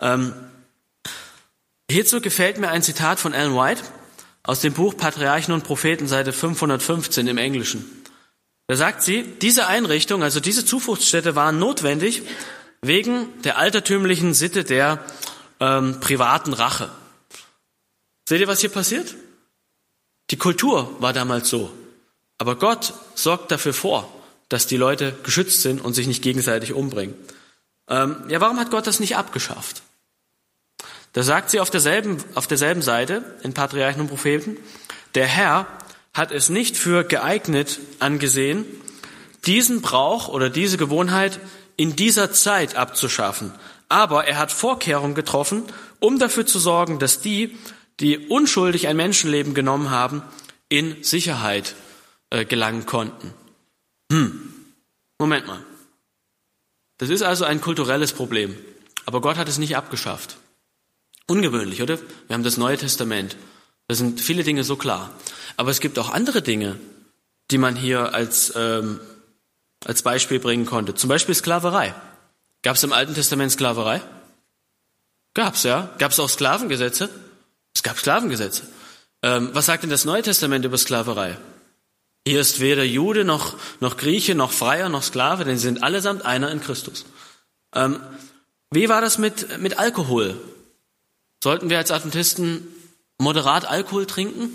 Ähm, 0.00 0.34
hierzu 1.90 2.20
gefällt 2.20 2.58
mir 2.58 2.68
ein 2.68 2.84
Zitat 2.84 3.18
von 3.18 3.34
Ellen 3.34 3.56
White 3.56 3.82
aus 4.44 4.60
dem 4.60 4.72
Buch 4.72 4.96
Patriarchen 4.96 5.52
und 5.52 5.64
Propheten, 5.64 6.06
Seite 6.06 6.32
515 6.32 7.26
im 7.26 7.38
Englischen. 7.38 7.98
Da 8.68 8.76
sagt 8.76 9.02
sie, 9.02 9.22
diese 9.22 9.66
Einrichtung, 9.66 10.22
also 10.22 10.40
diese 10.40 10.64
Zufluchtsstätte 10.64 11.34
waren 11.34 11.58
notwendig 11.58 12.22
wegen 12.82 13.26
der 13.42 13.56
altertümlichen 13.56 14.34
Sitte 14.34 14.62
der 14.62 15.02
ähm, 15.58 16.00
privaten 16.00 16.52
Rache. 16.52 16.90
Seht 18.28 18.40
ihr, 18.40 18.46
was 18.46 18.60
hier 18.60 18.68
passiert? 18.68 19.14
Die 20.30 20.36
Kultur 20.36 20.94
war 21.00 21.14
damals 21.14 21.48
so. 21.48 21.72
Aber 22.36 22.56
Gott 22.56 22.92
sorgt 23.14 23.50
dafür 23.50 23.72
vor, 23.72 24.12
dass 24.50 24.66
die 24.66 24.76
Leute 24.76 25.16
geschützt 25.22 25.62
sind 25.62 25.80
und 25.80 25.94
sich 25.94 26.06
nicht 26.06 26.22
gegenseitig 26.22 26.74
umbringen. 26.74 27.14
Ähm, 27.88 28.22
ja, 28.28 28.42
warum 28.42 28.60
hat 28.60 28.70
Gott 28.70 28.86
das 28.86 29.00
nicht 29.00 29.16
abgeschafft? 29.16 29.82
Da 31.14 31.22
sagt 31.22 31.48
sie 31.48 31.60
auf 31.60 31.70
derselben, 31.70 32.22
auf 32.34 32.46
derselben 32.46 32.82
Seite 32.82 33.24
in 33.42 33.54
Patriarchen 33.54 34.02
und 34.02 34.08
Propheten, 34.08 34.58
der 35.14 35.26
Herr 35.26 35.66
hat 36.18 36.32
es 36.32 36.50
nicht 36.50 36.76
für 36.76 37.04
geeignet 37.04 37.78
angesehen, 38.00 38.66
diesen 39.46 39.80
Brauch 39.80 40.28
oder 40.28 40.50
diese 40.50 40.76
Gewohnheit 40.76 41.40
in 41.76 41.96
dieser 41.96 42.32
Zeit 42.32 42.76
abzuschaffen. 42.76 43.52
Aber 43.88 44.26
er 44.26 44.36
hat 44.36 44.52
Vorkehrungen 44.52 45.14
getroffen, 45.14 45.62
um 46.00 46.18
dafür 46.18 46.44
zu 46.44 46.58
sorgen, 46.58 46.98
dass 46.98 47.20
die, 47.20 47.56
die 48.00 48.18
unschuldig 48.18 48.88
ein 48.88 48.96
Menschenleben 48.96 49.54
genommen 49.54 49.90
haben, 49.90 50.22
in 50.68 51.02
Sicherheit 51.02 51.74
äh, 52.30 52.44
gelangen 52.44 52.84
konnten. 52.84 53.32
Hm, 54.12 54.52
Moment 55.18 55.46
mal. 55.46 55.64
Das 56.98 57.08
ist 57.10 57.22
also 57.22 57.44
ein 57.44 57.60
kulturelles 57.60 58.12
Problem. 58.12 58.56
Aber 59.06 59.20
Gott 59.20 59.36
hat 59.36 59.48
es 59.48 59.58
nicht 59.58 59.76
abgeschafft. 59.76 60.36
Ungewöhnlich, 61.26 61.80
oder? 61.80 61.98
Wir 62.26 62.34
haben 62.34 62.42
das 62.42 62.56
Neue 62.56 62.76
Testament. 62.76 63.36
Da 63.88 63.94
sind 63.94 64.20
viele 64.20 64.44
Dinge 64.44 64.64
so 64.64 64.76
klar. 64.76 65.10
Aber 65.56 65.70
es 65.70 65.80
gibt 65.80 65.98
auch 65.98 66.10
andere 66.10 66.42
Dinge, 66.42 66.78
die 67.50 67.58
man 67.58 67.74
hier 67.74 68.14
als, 68.14 68.52
ähm, 68.54 69.00
als 69.84 70.02
Beispiel 70.02 70.38
bringen 70.38 70.66
konnte. 70.66 70.94
Zum 70.94 71.08
Beispiel 71.08 71.34
Sklaverei. 71.34 71.94
Gab 72.62 72.76
es 72.76 72.82
im 72.84 72.92
Alten 72.92 73.14
Testament 73.14 73.50
Sklaverei? 73.50 74.02
Gab's, 75.34 75.62
ja. 75.62 75.94
Gab 75.98 76.12
es 76.12 76.20
auch 76.20 76.28
Sklavengesetze? 76.28 77.08
Es 77.74 77.82
gab 77.82 77.98
Sklavengesetze. 77.98 78.64
Ähm, 79.22 79.50
was 79.52 79.66
sagt 79.66 79.82
denn 79.82 79.90
das 79.90 80.04
Neue 80.04 80.22
Testament 80.22 80.64
über 80.64 80.76
Sklaverei? 80.76 81.38
Hier 82.26 82.40
ist 82.40 82.60
weder 82.60 82.84
Jude 82.84 83.24
noch, 83.24 83.56
noch 83.80 83.96
Grieche 83.96 84.34
noch 84.34 84.52
Freier 84.52 84.90
noch 84.90 85.02
Sklave, 85.02 85.44
denn 85.44 85.56
sie 85.56 85.62
sind 85.62 85.82
allesamt 85.82 86.26
einer 86.26 86.50
in 86.50 86.60
Christus. 86.60 87.06
Ähm, 87.74 88.00
wie 88.70 88.88
war 88.88 89.00
das 89.00 89.16
mit, 89.16 89.58
mit 89.60 89.78
Alkohol? 89.78 90.38
Sollten 91.42 91.70
wir 91.70 91.78
als 91.78 91.90
Adventisten 91.90 92.66
moderat 93.18 93.66
Alkohol 93.66 94.06
trinken? 94.06 94.50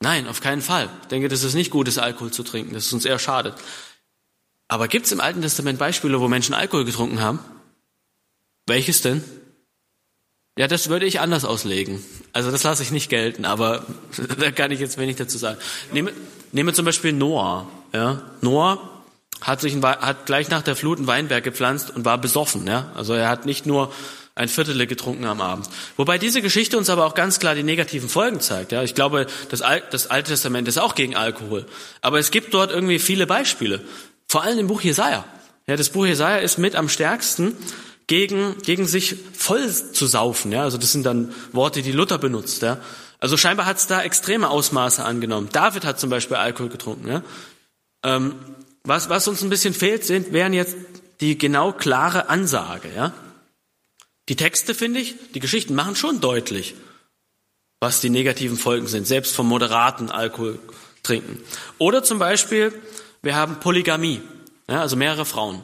Nein, 0.00 0.28
auf 0.28 0.40
keinen 0.40 0.62
Fall. 0.62 0.90
Ich 1.02 1.08
denke, 1.08 1.28
das 1.28 1.42
ist 1.42 1.54
nicht 1.54 1.70
gut, 1.70 1.88
ist, 1.88 1.98
Alkohol 1.98 2.30
zu 2.30 2.42
trinken. 2.42 2.74
Das 2.74 2.86
ist 2.86 2.92
uns 2.92 3.04
eher 3.04 3.18
schadet. 3.18 3.54
Aber 4.68 4.88
gibt 4.88 5.06
es 5.06 5.12
im 5.12 5.20
Alten 5.20 5.42
Testament 5.42 5.78
Beispiele, 5.78 6.20
wo 6.20 6.28
Menschen 6.28 6.54
Alkohol 6.54 6.84
getrunken 6.84 7.20
haben? 7.20 7.38
Welches 8.66 9.00
denn? 9.00 9.22
Ja, 10.58 10.68
das 10.68 10.88
würde 10.88 11.06
ich 11.06 11.20
anders 11.20 11.44
auslegen. 11.44 12.02
Also 12.32 12.50
das 12.50 12.62
lasse 12.62 12.82
ich 12.82 12.90
nicht 12.90 13.10
gelten, 13.10 13.44
aber 13.44 13.84
da 14.38 14.50
kann 14.50 14.70
ich 14.70 14.80
jetzt 14.80 14.98
wenig 14.98 15.16
dazu 15.16 15.38
sagen. 15.38 15.58
Nehme, 15.92 16.12
nehme 16.52 16.72
zum 16.72 16.84
Beispiel 16.84 17.12
Noah. 17.12 17.68
Ja? 17.92 18.22
Noah 18.40 19.02
hat 19.40 19.60
sich 19.60 19.74
ein, 19.74 19.84
hat 19.84 20.26
gleich 20.26 20.48
nach 20.48 20.62
der 20.62 20.74
Flut 20.74 20.98
einen 20.98 21.06
Weinberg 21.06 21.44
gepflanzt 21.44 21.90
und 21.90 22.04
war 22.04 22.18
besoffen. 22.18 22.66
Ja? 22.66 22.90
Also 22.94 23.12
er 23.12 23.28
hat 23.28 23.46
nicht 23.46 23.66
nur 23.66 23.92
ein 24.36 24.48
Viertel 24.48 24.86
getrunken 24.86 25.24
am 25.24 25.40
Abend. 25.40 25.68
Wobei 25.96 26.18
diese 26.18 26.42
Geschichte 26.42 26.76
uns 26.78 26.90
aber 26.90 27.06
auch 27.06 27.14
ganz 27.14 27.40
klar 27.40 27.54
die 27.54 27.62
negativen 27.62 28.08
Folgen 28.08 28.38
zeigt. 28.40 28.70
Ja, 28.70 28.82
ich 28.82 28.94
glaube, 28.94 29.26
das, 29.48 29.62
Al 29.62 29.82
das 29.90 30.08
Alte 30.08 30.30
Testament 30.30 30.68
ist 30.68 30.78
auch 30.78 30.94
gegen 30.94 31.16
Alkohol. 31.16 31.66
Aber 32.02 32.18
es 32.18 32.30
gibt 32.30 32.52
dort 32.52 32.70
irgendwie 32.70 32.98
viele 32.98 33.26
Beispiele. 33.26 33.80
Vor 34.28 34.42
allem 34.42 34.58
im 34.58 34.66
Buch 34.66 34.82
Jesaja. 34.82 35.24
Ja, 35.66 35.76
das 35.76 35.88
Buch 35.88 36.06
Jesaja 36.06 36.36
ist 36.36 36.58
mit 36.58 36.76
am 36.76 36.90
stärksten 36.90 37.56
gegen, 38.06 38.56
gegen 38.58 38.86
sich 38.86 39.16
voll 39.32 39.72
zu 39.72 40.06
saufen. 40.06 40.52
Ja, 40.52 40.62
also 40.62 40.76
das 40.76 40.92
sind 40.92 41.04
dann 41.04 41.32
Worte, 41.52 41.80
die 41.80 41.92
Luther 41.92 42.18
benutzt. 42.18 42.60
Ja. 42.60 42.78
Also 43.18 43.38
scheinbar 43.38 43.64
hat 43.64 43.78
es 43.78 43.86
da 43.86 44.02
extreme 44.02 44.50
Ausmaße 44.50 45.02
angenommen. 45.02 45.48
David 45.50 45.86
hat 45.86 45.98
zum 45.98 46.10
Beispiel 46.10 46.36
Alkohol 46.36 46.68
getrunken. 46.68 47.08
Ja. 47.08 47.22
Ähm, 48.04 48.34
was, 48.84 49.08
was 49.08 49.26
uns 49.28 49.42
ein 49.42 49.48
bisschen 49.48 49.72
fehlt, 49.72 50.04
sind, 50.04 50.34
wären 50.34 50.52
jetzt 50.52 50.76
die 51.20 51.38
genau 51.38 51.72
klare 51.72 52.28
Ansage. 52.28 52.88
Ja. 52.94 53.12
Die 54.28 54.36
Texte, 54.36 54.74
finde 54.74 55.00
ich, 55.00 55.14
die 55.34 55.40
Geschichten 55.40 55.74
machen 55.74 55.96
schon 55.96 56.20
deutlich, 56.20 56.74
was 57.80 58.00
die 58.00 58.10
negativen 58.10 58.56
Folgen 58.56 58.86
sind, 58.86 59.06
selbst 59.06 59.34
vom 59.34 59.48
moderaten 59.48 60.10
Alkohol 60.10 60.58
trinken. 61.02 61.40
Oder 61.78 62.02
zum 62.02 62.18
Beispiel, 62.18 62.72
wir 63.22 63.36
haben 63.36 63.60
Polygamie, 63.60 64.20
ja, 64.68 64.80
also 64.80 64.96
mehrere 64.96 65.24
Frauen. 65.24 65.62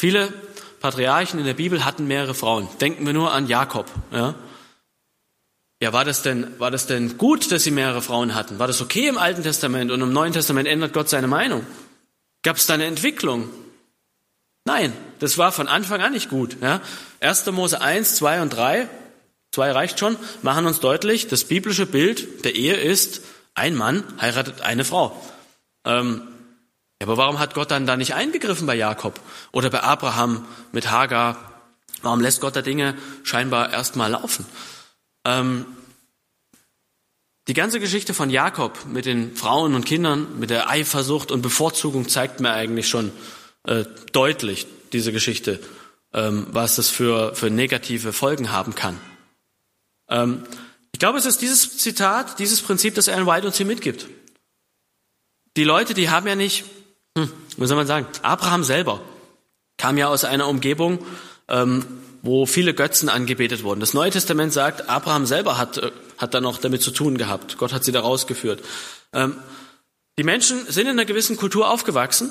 Viele 0.00 0.32
Patriarchen 0.80 1.38
in 1.38 1.46
der 1.46 1.54
Bibel 1.54 1.84
hatten 1.84 2.06
mehrere 2.06 2.34
Frauen. 2.34 2.68
Denken 2.80 3.06
wir 3.06 3.12
nur 3.12 3.32
an 3.32 3.46
Jakob. 3.46 3.90
Ja, 4.12 4.34
ja 5.82 5.92
war, 5.92 6.04
das 6.04 6.22
denn, 6.22 6.58
war 6.58 6.70
das 6.70 6.86
denn 6.86 7.18
gut, 7.18 7.50
dass 7.50 7.64
sie 7.64 7.70
mehrere 7.70 8.02
Frauen 8.02 8.34
hatten? 8.34 8.58
War 8.58 8.66
das 8.66 8.80
okay 8.80 9.08
im 9.08 9.18
Alten 9.18 9.42
Testament 9.42 9.90
und 9.90 10.00
im 10.00 10.12
Neuen 10.12 10.32
Testament 10.32 10.68
ändert 10.68 10.92
Gott 10.92 11.08
seine 11.08 11.28
Meinung? 11.28 11.66
Gab 12.42 12.56
es 12.56 12.66
da 12.66 12.74
eine 12.74 12.84
Entwicklung? 12.84 13.50
Nein, 14.64 14.92
das 15.18 15.38
war 15.38 15.52
von 15.52 15.68
Anfang 15.68 16.00
an 16.00 16.12
nicht 16.12 16.28
gut. 16.28 16.56
Ja? 16.60 16.80
1. 17.20 17.46
Mose 17.46 17.80
1, 17.80 18.16
2 18.16 18.42
und 18.42 18.50
3, 18.50 18.88
2 19.52 19.72
reicht 19.72 19.98
schon, 19.98 20.16
machen 20.42 20.66
uns 20.66 20.80
deutlich, 20.80 21.28
das 21.28 21.44
biblische 21.44 21.86
Bild 21.86 22.44
der 22.44 22.54
Ehe 22.54 22.74
ist, 22.74 23.22
ein 23.54 23.74
Mann 23.74 24.04
heiratet 24.20 24.60
eine 24.60 24.84
Frau. 24.84 25.20
Ähm, 25.84 26.22
aber 27.02 27.16
warum 27.16 27.38
hat 27.38 27.54
Gott 27.54 27.70
dann 27.70 27.86
da 27.86 27.96
nicht 27.96 28.14
eingegriffen 28.14 28.66
bei 28.66 28.74
Jakob 28.74 29.20
oder 29.52 29.70
bei 29.70 29.82
Abraham 29.82 30.46
mit 30.72 30.90
Hagar? 30.90 31.62
Warum 32.02 32.20
lässt 32.20 32.40
Gott 32.40 32.56
da 32.56 32.62
Dinge 32.62 32.96
scheinbar 33.22 33.72
erstmal 33.72 34.10
laufen? 34.10 34.46
Ähm, 35.26 35.66
die 37.48 37.54
ganze 37.54 37.80
Geschichte 37.80 38.12
von 38.12 38.28
Jakob 38.28 38.86
mit 38.86 39.06
den 39.06 39.36
Frauen 39.36 39.74
und 39.74 39.84
Kindern, 39.84 40.38
mit 40.38 40.50
der 40.50 40.68
Eifersucht 40.68 41.30
und 41.30 41.42
Bevorzugung 41.42 42.08
zeigt 42.08 42.40
mir 42.40 42.52
eigentlich 42.52 42.88
schon 42.88 43.12
äh, 43.64 43.84
deutlich, 44.12 44.66
diese 44.92 45.12
Geschichte, 45.12 45.60
was 46.12 46.76
das 46.76 46.88
für, 46.88 47.34
für 47.34 47.50
negative 47.50 48.12
Folgen 48.12 48.50
haben 48.52 48.74
kann. 48.74 48.98
Ähm, 50.08 50.44
ich 50.92 50.98
glaube, 50.98 51.18
es 51.18 51.26
ist 51.26 51.42
dieses 51.42 51.76
Zitat, 51.76 52.38
dieses 52.38 52.62
Prinzip, 52.62 52.94
das 52.94 53.08
Ellen 53.08 53.26
White 53.26 53.46
uns 53.46 53.56
hier 53.56 53.66
mitgibt. 53.66 54.06
Die 55.56 55.64
Leute, 55.64 55.94
die 55.94 56.08
haben 56.08 56.26
ja 56.26 56.34
nicht 56.34 56.64
hm, 57.16 57.32
wie 57.56 57.66
soll 57.66 57.76
man 57.76 57.86
sagen, 57.86 58.06
Abraham 58.22 58.62
selber 58.62 59.00
kam 59.78 59.96
ja 59.96 60.08
aus 60.08 60.24
einer 60.24 60.48
Umgebung, 60.48 60.98
ähm, 61.48 61.84
wo 62.22 62.44
viele 62.44 62.74
Götzen 62.74 63.08
angebetet 63.08 63.62
wurden. 63.62 63.80
Das 63.80 63.94
Neue 63.94 64.10
Testament 64.10 64.52
sagt, 64.52 64.90
Abraham 64.90 65.24
selber 65.24 65.56
hat, 65.56 65.78
äh, 65.78 65.90
hat 66.18 66.34
da 66.34 66.40
noch 66.40 66.58
damit 66.58 66.82
zu 66.82 66.90
tun 66.90 67.16
gehabt. 67.16 67.56
Gott 67.56 67.72
hat 67.72 67.84
sie 67.84 67.92
da 67.92 68.00
rausgeführt. 68.00 68.62
Ähm, 69.14 69.36
die 70.18 70.24
Menschen 70.24 70.66
sind 70.66 70.86
in 70.86 70.92
einer 70.92 71.04
gewissen 71.06 71.36
Kultur 71.36 71.70
aufgewachsen 71.70 72.30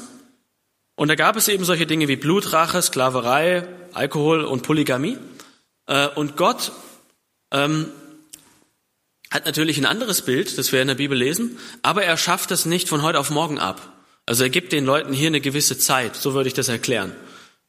und 0.95 1.07
da 1.09 1.15
gab 1.15 1.35
es 1.35 1.47
eben 1.47 1.65
solche 1.65 1.85
Dinge 1.85 2.07
wie 2.07 2.15
Blutrache, 2.15 2.81
Sklaverei, 2.81 3.67
Alkohol 3.93 4.45
und 4.45 4.63
Polygamie. 4.63 5.17
Äh, 5.87 6.07
und 6.09 6.37
Gott 6.37 6.71
ähm, 7.51 7.87
hat 9.31 9.45
natürlich 9.45 9.77
ein 9.77 9.85
anderes 9.85 10.21
Bild, 10.21 10.57
das 10.57 10.71
wir 10.71 10.81
in 10.81 10.87
der 10.87 10.95
Bibel 10.95 11.17
lesen, 11.17 11.57
aber 11.81 12.03
er 12.03 12.17
schafft 12.17 12.51
es 12.51 12.65
nicht 12.65 12.87
von 12.87 13.01
heute 13.01 13.19
auf 13.19 13.29
morgen 13.29 13.59
ab. 13.59 13.91
Also 14.25 14.43
er 14.43 14.49
gibt 14.49 14.71
den 14.71 14.85
Leuten 14.85 15.13
hier 15.13 15.27
eine 15.27 15.41
gewisse 15.41 15.77
Zeit, 15.77 16.15
so 16.15 16.33
würde 16.33 16.47
ich 16.47 16.53
das 16.53 16.69
erklären. 16.69 17.11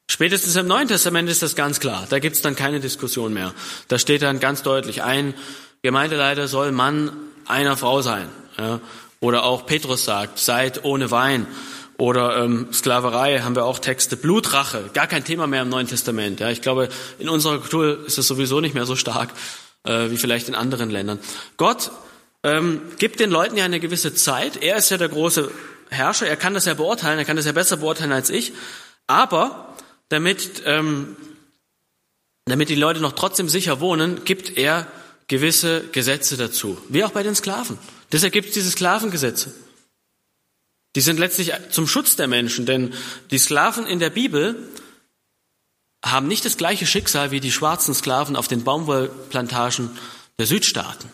Spätestens 0.08 0.54
im 0.56 0.68
Neuen 0.68 0.88
Testament 0.88 1.28
ist 1.28 1.42
das 1.42 1.56
ganz 1.56 1.80
klar. 1.80 2.06
Da 2.08 2.20
gibt 2.20 2.36
es 2.36 2.42
dann 2.42 2.54
keine 2.54 2.80
Diskussion 2.80 3.34
mehr. 3.34 3.52
Da 3.88 3.98
steht 3.98 4.22
dann 4.22 4.38
ganz 4.38 4.62
deutlich, 4.62 5.02
ein 5.02 5.34
Gemeindeleiter 5.82 6.48
soll 6.48 6.72
Mann 6.72 7.12
einer 7.46 7.76
Frau 7.76 8.02
sein. 8.02 8.28
Ja? 8.56 8.80
Oder 9.20 9.44
auch 9.44 9.66
Petrus 9.66 10.04
sagt, 10.04 10.38
seid 10.38 10.84
ohne 10.84 11.10
Wein. 11.10 11.46
Oder 11.98 12.44
ähm, 12.44 12.68
Sklaverei 12.72 13.40
haben 13.40 13.56
wir 13.56 13.64
auch 13.64 13.78
Texte. 13.78 14.16
Blutrache, 14.16 14.90
gar 14.92 15.06
kein 15.06 15.24
Thema 15.24 15.46
mehr 15.46 15.62
im 15.62 15.70
Neuen 15.70 15.86
Testament. 15.86 16.40
Ja? 16.40 16.50
Ich 16.50 16.60
glaube, 16.60 16.88
in 17.18 17.28
unserer 17.28 17.58
Kultur 17.58 18.06
ist 18.06 18.18
es 18.18 18.26
sowieso 18.26 18.60
nicht 18.60 18.74
mehr 18.74 18.84
so 18.84 18.96
stark 18.96 19.30
äh, 19.84 20.10
wie 20.10 20.18
vielleicht 20.18 20.48
in 20.48 20.54
anderen 20.54 20.90
Ländern. 20.90 21.18
Gott 21.56 21.90
ähm, 22.42 22.82
gibt 22.98 23.20
den 23.20 23.30
Leuten 23.30 23.56
ja 23.56 23.64
eine 23.64 23.80
gewisse 23.80 24.14
Zeit. 24.14 24.62
Er 24.62 24.76
ist 24.76 24.90
ja 24.90 24.98
der 24.98 25.08
große 25.08 25.50
Herrscher, 25.88 26.26
er 26.26 26.36
kann 26.36 26.54
das 26.54 26.66
ja 26.66 26.74
beurteilen, 26.74 27.18
er 27.18 27.24
kann 27.24 27.36
das 27.36 27.46
ja 27.46 27.52
besser 27.52 27.78
beurteilen 27.78 28.12
als 28.12 28.28
ich. 28.28 28.52
Aber 29.06 29.74
damit, 30.08 30.62
ähm, 30.66 31.16
damit 32.44 32.68
die 32.68 32.74
Leute 32.74 33.00
noch 33.00 33.12
trotzdem 33.12 33.48
sicher 33.48 33.80
wohnen, 33.80 34.24
gibt 34.24 34.58
er 34.58 34.86
gewisse 35.28 35.82
Gesetze 35.92 36.36
dazu. 36.36 36.76
Wie 36.88 37.04
auch 37.04 37.10
bei 37.10 37.22
den 37.22 37.34
Sklaven. 37.34 37.78
Deshalb 38.12 38.32
gibt 38.32 38.48
es 38.48 38.54
diese 38.54 38.70
Sklavengesetze. 38.70 39.52
Die 40.96 41.00
sind 41.00 41.20
letztlich 41.20 41.52
zum 41.70 41.86
Schutz 41.86 42.16
der 42.16 42.26
Menschen, 42.26 42.66
denn 42.66 42.92
die 43.30 43.38
Sklaven 43.38 43.86
in 43.86 44.00
der 44.00 44.10
Bibel 44.10 44.56
haben 46.04 46.26
nicht 46.26 46.44
das 46.44 46.56
gleiche 46.56 46.86
Schicksal 46.86 47.30
wie 47.30 47.40
die 47.40 47.52
schwarzen 47.52 47.94
Sklaven 47.94 48.34
auf 48.34 48.48
den 48.48 48.64
Baumwollplantagen 48.64 49.90
der 50.38 50.46
Südstaaten. 50.46 51.08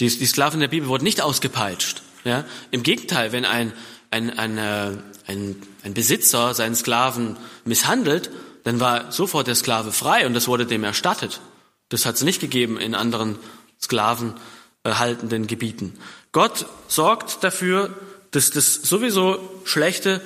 Die, 0.00 0.08
die 0.08 0.26
Sklaven 0.26 0.56
in 0.56 0.62
der 0.62 0.68
Bibel 0.68 0.88
wurden 0.88 1.04
nicht 1.04 1.20
ausgepeitscht. 1.20 2.02
Ja? 2.24 2.44
Im 2.72 2.82
Gegenteil, 2.82 3.30
wenn 3.30 3.44
ein 3.44 3.72
ein, 4.12 4.38
ein, 4.38 4.58
äh, 4.58 4.90
ein, 5.26 5.56
ein 5.82 5.94
Besitzer 5.94 6.54
seinen 6.54 6.76
Sklaven 6.76 7.36
misshandelt, 7.64 8.30
dann 8.64 8.78
war 8.78 9.10
sofort 9.10 9.48
der 9.48 9.56
Sklave 9.56 9.90
frei 9.90 10.26
und 10.26 10.34
das 10.34 10.46
wurde 10.46 10.66
dem 10.66 10.84
erstattet. 10.84 11.40
Das 11.88 12.06
hat 12.06 12.14
es 12.14 12.22
nicht 12.22 12.40
gegeben 12.40 12.78
in 12.78 12.94
anderen 12.94 13.38
sklavenhaltenden 13.80 15.46
Gebieten. 15.48 15.98
Gott 16.30 16.66
sorgt 16.86 17.42
dafür, 17.42 17.90
dass 18.32 18.50
das 18.50 18.74
sowieso 18.74 19.38
Schlechte 19.64 20.20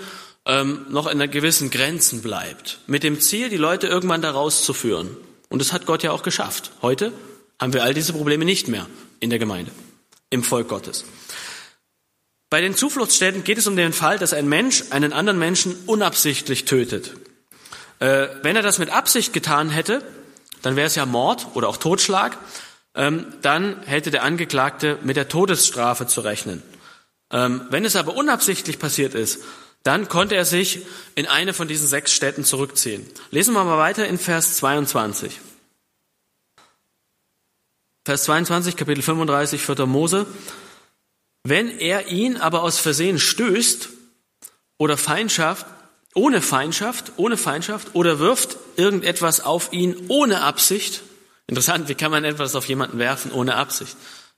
ähm, 0.47 0.87
noch 0.88 1.07
in 1.07 1.12
einer 1.12 1.29
gewissen 1.29 1.71
Grenzen 1.71 2.23
bleibt, 2.23 2.79
mit 2.87 3.03
dem 3.03 3.21
Ziel, 3.21 3.51
die 3.51 3.57
Leute 3.57 3.88
irgendwann 3.88 4.23
da 4.23 4.31
rauszuführen. 4.31 5.16
Und 5.49 5.59
das 5.61 5.73
hat 5.73 5.87
Gott 5.87 6.03
ja 6.03 6.12
auch 6.12 6.23
geschafft. 6.23 6.71
Heute 6.83 7.12
haben 7.61 7.73
wir 7.73 7.83
all 7.83 7.95
diese 7.95 8.12
Probleme 8.12 8.45
nicht 8.45 8.69
mehr 8.69 8.87
in 9.21 9.31
der 9.31 9.38
Gemeinde, 9.38 9.71
im 10.31 10.42
Volk 10.42 10.69
Gottes. 10.69 11.05
Bei 12.49 12.61
den 12.61 12.77
Zufluchtsstätten 12.77 13.42
geht 13.42 13.59
es 13.59 13.66
um 13.66 13.77
den 13.77 13.92
Fall, 13.92 14.19
dass 14.19 14.33
ein 14.33 14.49
Mensch 14.49 14.85
einen 14.90 15.12
anderen 15.12 15.38
Menschen 15.38 15.77
unabsichtlich 15.87 16.64
tötet. 16.64 17.14
Äh, 17.99 18.29
wenn 18.42 18.55
er 18.55 18.62
das 18.62 18.79
mit 18.79 18.90
Absicht 18.90 19.33
getan 19.33 19.69
hätte, 19.71 20.03
dann 20.62 20.77
wäre 20.77 20.87
es 20.87 20.95
ja 20.95 21.07
Mord 21.07 21.49
oder 21.55 21.69
auch 21.69 21.77
Totschlag. 21.77 22.38
Ähm, 22.95 23.27
dann 23.42 23.83
hätte 23.83 24.11
der 24.11 24.23
Angeklagte 24.23 24.99
mit 25.03 25.16
der 25.16 25.29
Todesstrafe 25.29 26.07
zu 26.07 26.21
rechnen. 26.21 26.62
Ähm, 27.31 27.62
wenn 27.71 27.85
es 27.85 27.97
aber 27.97 28.15
unabsichtlich 28.15 28.79
passiert 28.79 29.15
ist, 29.15 29.43
dann 29.83 30.09
konnte 30.09 30.35
er 30.35 30.45
sich 30.45 30.81
in 31.15 31.27
eine 31.27 31.55
von 31.55 31.69
diesen 31.69 31.87
sechs 31.87 32.12
Städten 32.12 32.45
zurückziehen. 32.45 33.07
Lesen 33.31 33.55
wir 33.55 33.65
mal 33.65 33.79
weiter 33.79 34.07
in 34.07 34.19
Vers 34.19 34.57
22. 34.57 35.41
Vers 38.05 38.25
22, 38.25 38.77
Kapitel 38.77 39.03
35, 39.03 39.61
4. 39.61 39.87
Mose. 39.87 40.27
Wenn 41.45 41.79
er 41.79 42.09
ihn 42.09 42.37
aber 42.37 42.62
aus 42.62 42.79
Versehen 42.79 43.19
stößt 43.19 43.89
oder 44.79 44.97
Feindschaft, 44.97 45.67
ohne 46.15 46.41
Feindschaft, 46.41 47.12
ohne 47.17 47.37
Feindschaft 47.37 47.95
oder 47.95 48.19
wirft 48.19 48.57
irgendetwas 48.77 49.41
auf 49.41 49.73
ihn 49.73 50.07
ohne 50.09 50.41
Absicht. 50.43 51.03
Interessant, 51.47 51.89
wie 51.89 51.95
kann 51.95 52.11
man 52.11 52.25
etwas 52.25 52.55
auf 52.57 52.67
jemanden 52.67 52.99
werfen 52.99 53.31
ohne 53.31 53.55
Absicht? 53.55 53.97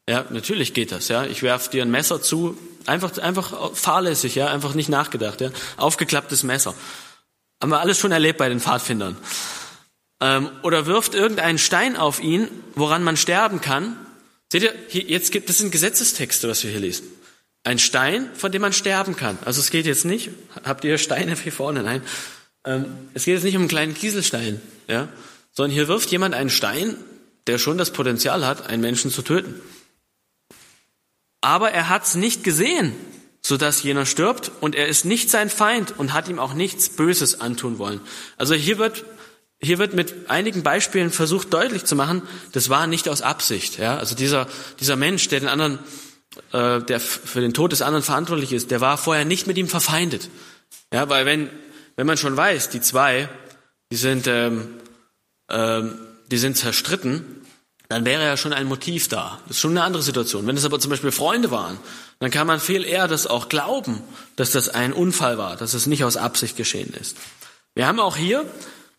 Ja, 0.09 0.25
natürlich 0.31 0.75
geht 0.75 0.91
das, 0.91 1.09
ja. 1.09 1.25
Ich 1.25 1.43
werf 1.43 1.69
dir 1.69 1.83
ein 1.83 1.91
Messer 1.91 2.21
zu, 2.21 2.59
einfach, 2.87 3.17
einfach 3.19 3.75
fahrlässig, 3.75 4.35
ja, 4.35 4.49
einfach 4.49 4.75
nicht 4.75 4.89
nachgedacht, 4.89 5.41
ja. 5.41 5.51
Aufgeklapptes 5.77 6.43
Messer. 6.43 6.75
Haben 7.63 7.71
wir 7.71 7.81
alles 7.81 7.99
schon 7.99 8.11
erlebt 8.11 8.39
bei 8.39 8.49
den 8.49 8.61
Pfadfindern. 8.61 9.17
Ähm, 10.21 10.51
oder 10.63 10.87
wirft 10.87 11.15
irgendeinen 11.15 11.59
Stein 11.59 11.97
auf 11.97 12.21
ihn, 12.21 12.49
woran 12.75 13.05
man 13.05 13.17
sterben 13.17 13.61
kann, 13.61 13.97
Seht 14.51 14.63
ihr, 14.63 14.75
hier, 14.89 15.03
jetzt 15.03 15.31
gibt, 15.31 15.49
das 15.49 15.59
sind 15.59 15.73
Gesetzestexte, 15.73 16.49
was 16.49 16.65
wir 16.65 16.71
hier 16.71 16.81
lesen. 16.81 17.07
Ein 17.65 17.79
Stein, 17.79 18.31
von 18.35 18.51
dem 18.51 18.63
man 18.63 18.73
sterben 18.73 19.15
kann. 19.15 19.39
Also 19.45 19.61
es 19.61 19.71
geht 19.71 19.85
jetzt 19.85 20.05
nicht, 20.05 20.31
habt 20.65 20.85
ihr 20.85 20.97
Steine 20.97 21.37
hier 21.37 21.53
vorne? 21.53 21.83
Nein. 21.83 22.03
Ähm, 22.65 22.87
es 23.13 23.25
geht 23.25 23.35
jetzt 23.35 23.45
nicht 23.45 23.57
um 23.57 23.63
einen 23.63 23.69
kleinen 23.69 23.95
Kieselstein, 23.95 24.61
ja, 24.89 25.09
sondern 25.53 25.73
hier 25.73 25.89
wirft 25.89 26.11
jemand 26.11 26.35
einen 26.35 26.51
Stein, 26.51 26.97
der 27.47 27.59
schon 27.59 27.77
das 27.77 27.93
Potenzial 27.93 28.47
hat, 28.47 28.69
einen 28.69 28.81
Menschen 28.81 29.11
zu 29.11 29.23
töten. 29.23 29.61
Aber 31.41 31.71
er 31.71 31.89
hat 31.89 32.05
es 32.05 32.15
nicht 32.15 32.45
gesehen, 32.45 32.95
sodass 33.43 33.83
jener 33.83 34.07
stirbt 34.07 34.51
und 34.61 34.75
er 34.75 34.89
ist 34.89 35.05
nicht 35.05 35.31
sein 35.31 35.51
Feind 35.51 35.95
und 35.97 36.13
hat 36.13 36.29
ihm 36.29 36.39
auch 36.39 36.55
nichts 36.55 36.89
Böses 36.89 37.41
antun 37.41 37.79
wollen. 37.79 38.01
Also 38.37 38.55
hier 38.55 38.79
wird 38.79 39.05
hier 39.61 39.79
wird 39.79 39.93
mit 39.93 40.31
einigen 40.31 40.63
Beispielen 40.63 41.11
versucht 41.11 41.53
deutlich 41.53 41.85
zu 41.85 41.97
machen, 41.97 42.23
das 42.53 42.69
war 42.69 42.87
nicht 42.87 43.09
aus 43.09 43.23
Absicht. 43.23 43.79
Ja? 43.79 43.99
Also 43.99 44.15
dieser, 44.15 44.47
dieser 44.79 44.95
Mensch, 44.95 45.27
der 45.29 45.41
den 45.41 45.49
anderen, 45.49 45.81
äh, 46.53 46.81
der 46.81 47.01
für 47.01 47.41
den 47.41 47.55
Tod 47.55 47.73
des 47.73 47.83
anderen 47.83 48.05
verantwortlich 48.05 48.53
ist, 48.53 48.71
der 48.71 48.81
war 48.81 48.97
vorher 48.97 49.25
nicht 49.25 49.49
mit 49.49 49.59
ihm 49.59 49.67
verfeindet. 49.67 50.31
Ja, 50.93 51.09
weil 51.09 51.27
wenn, 51.27 51.51
wenn 51.97 52.07
man 52.07 52.17
schon 52.17 52.37
weiß, 52.37 52.71
die 52.71 52.81
zwei, 52.81 53.29
die 53.91 53.97
sind, 53.97 54.29
ähm, 54.29 54.75
ähm, 55.49 55.99
die 56.31 56.39
sind 56.39 56.57
zerstritten, 56.57 57.25
dann 57.89 58.05
wäre 58.05 58.23
ja 58.23 58.37
schon 58.37 58.53
ein 58.53 58.67
Motiv 58.67 59.09
da. 59.09 59.39
Das 59.47 59.57
ist 59.57 59.61
schon 59.61 59.71
eine 59.71 59.83
andere 59.83 60.03
Situation. 60.03 60.47
Wenn 60.47 60.57
es 60.57 60.65
aber 60.65 60.79
zum 60.79 60.91
Beispiel 60.91 61.11
Freunde 61.11 61.51
waren, 61.51 61.79
dann 62.19 62.31
kann 62.31 62.47
man 62.47 62.61
viel 62.61 62.85
eher 62.85 63.09
das 63.09 63.27
auch 63.27 63.49
glauben, 63.49 64.03
dass 64.37 64.51
das 64.51 64.69
ein 64.69 64.93
Unfall 64.93 65.39
war, 65.39 65.57
dass 65.57 65.73
es 65.73 65.87
nicht 65.87 66.05
aus 66.05 66.17
Absicht 66.19 66.57
geschehen 66.57 66.93
ist. 67.01 67.17
Wir 67.75 67.87
haben 67.87 67.99
auch 68.01 68.17
hier 68.17 68.45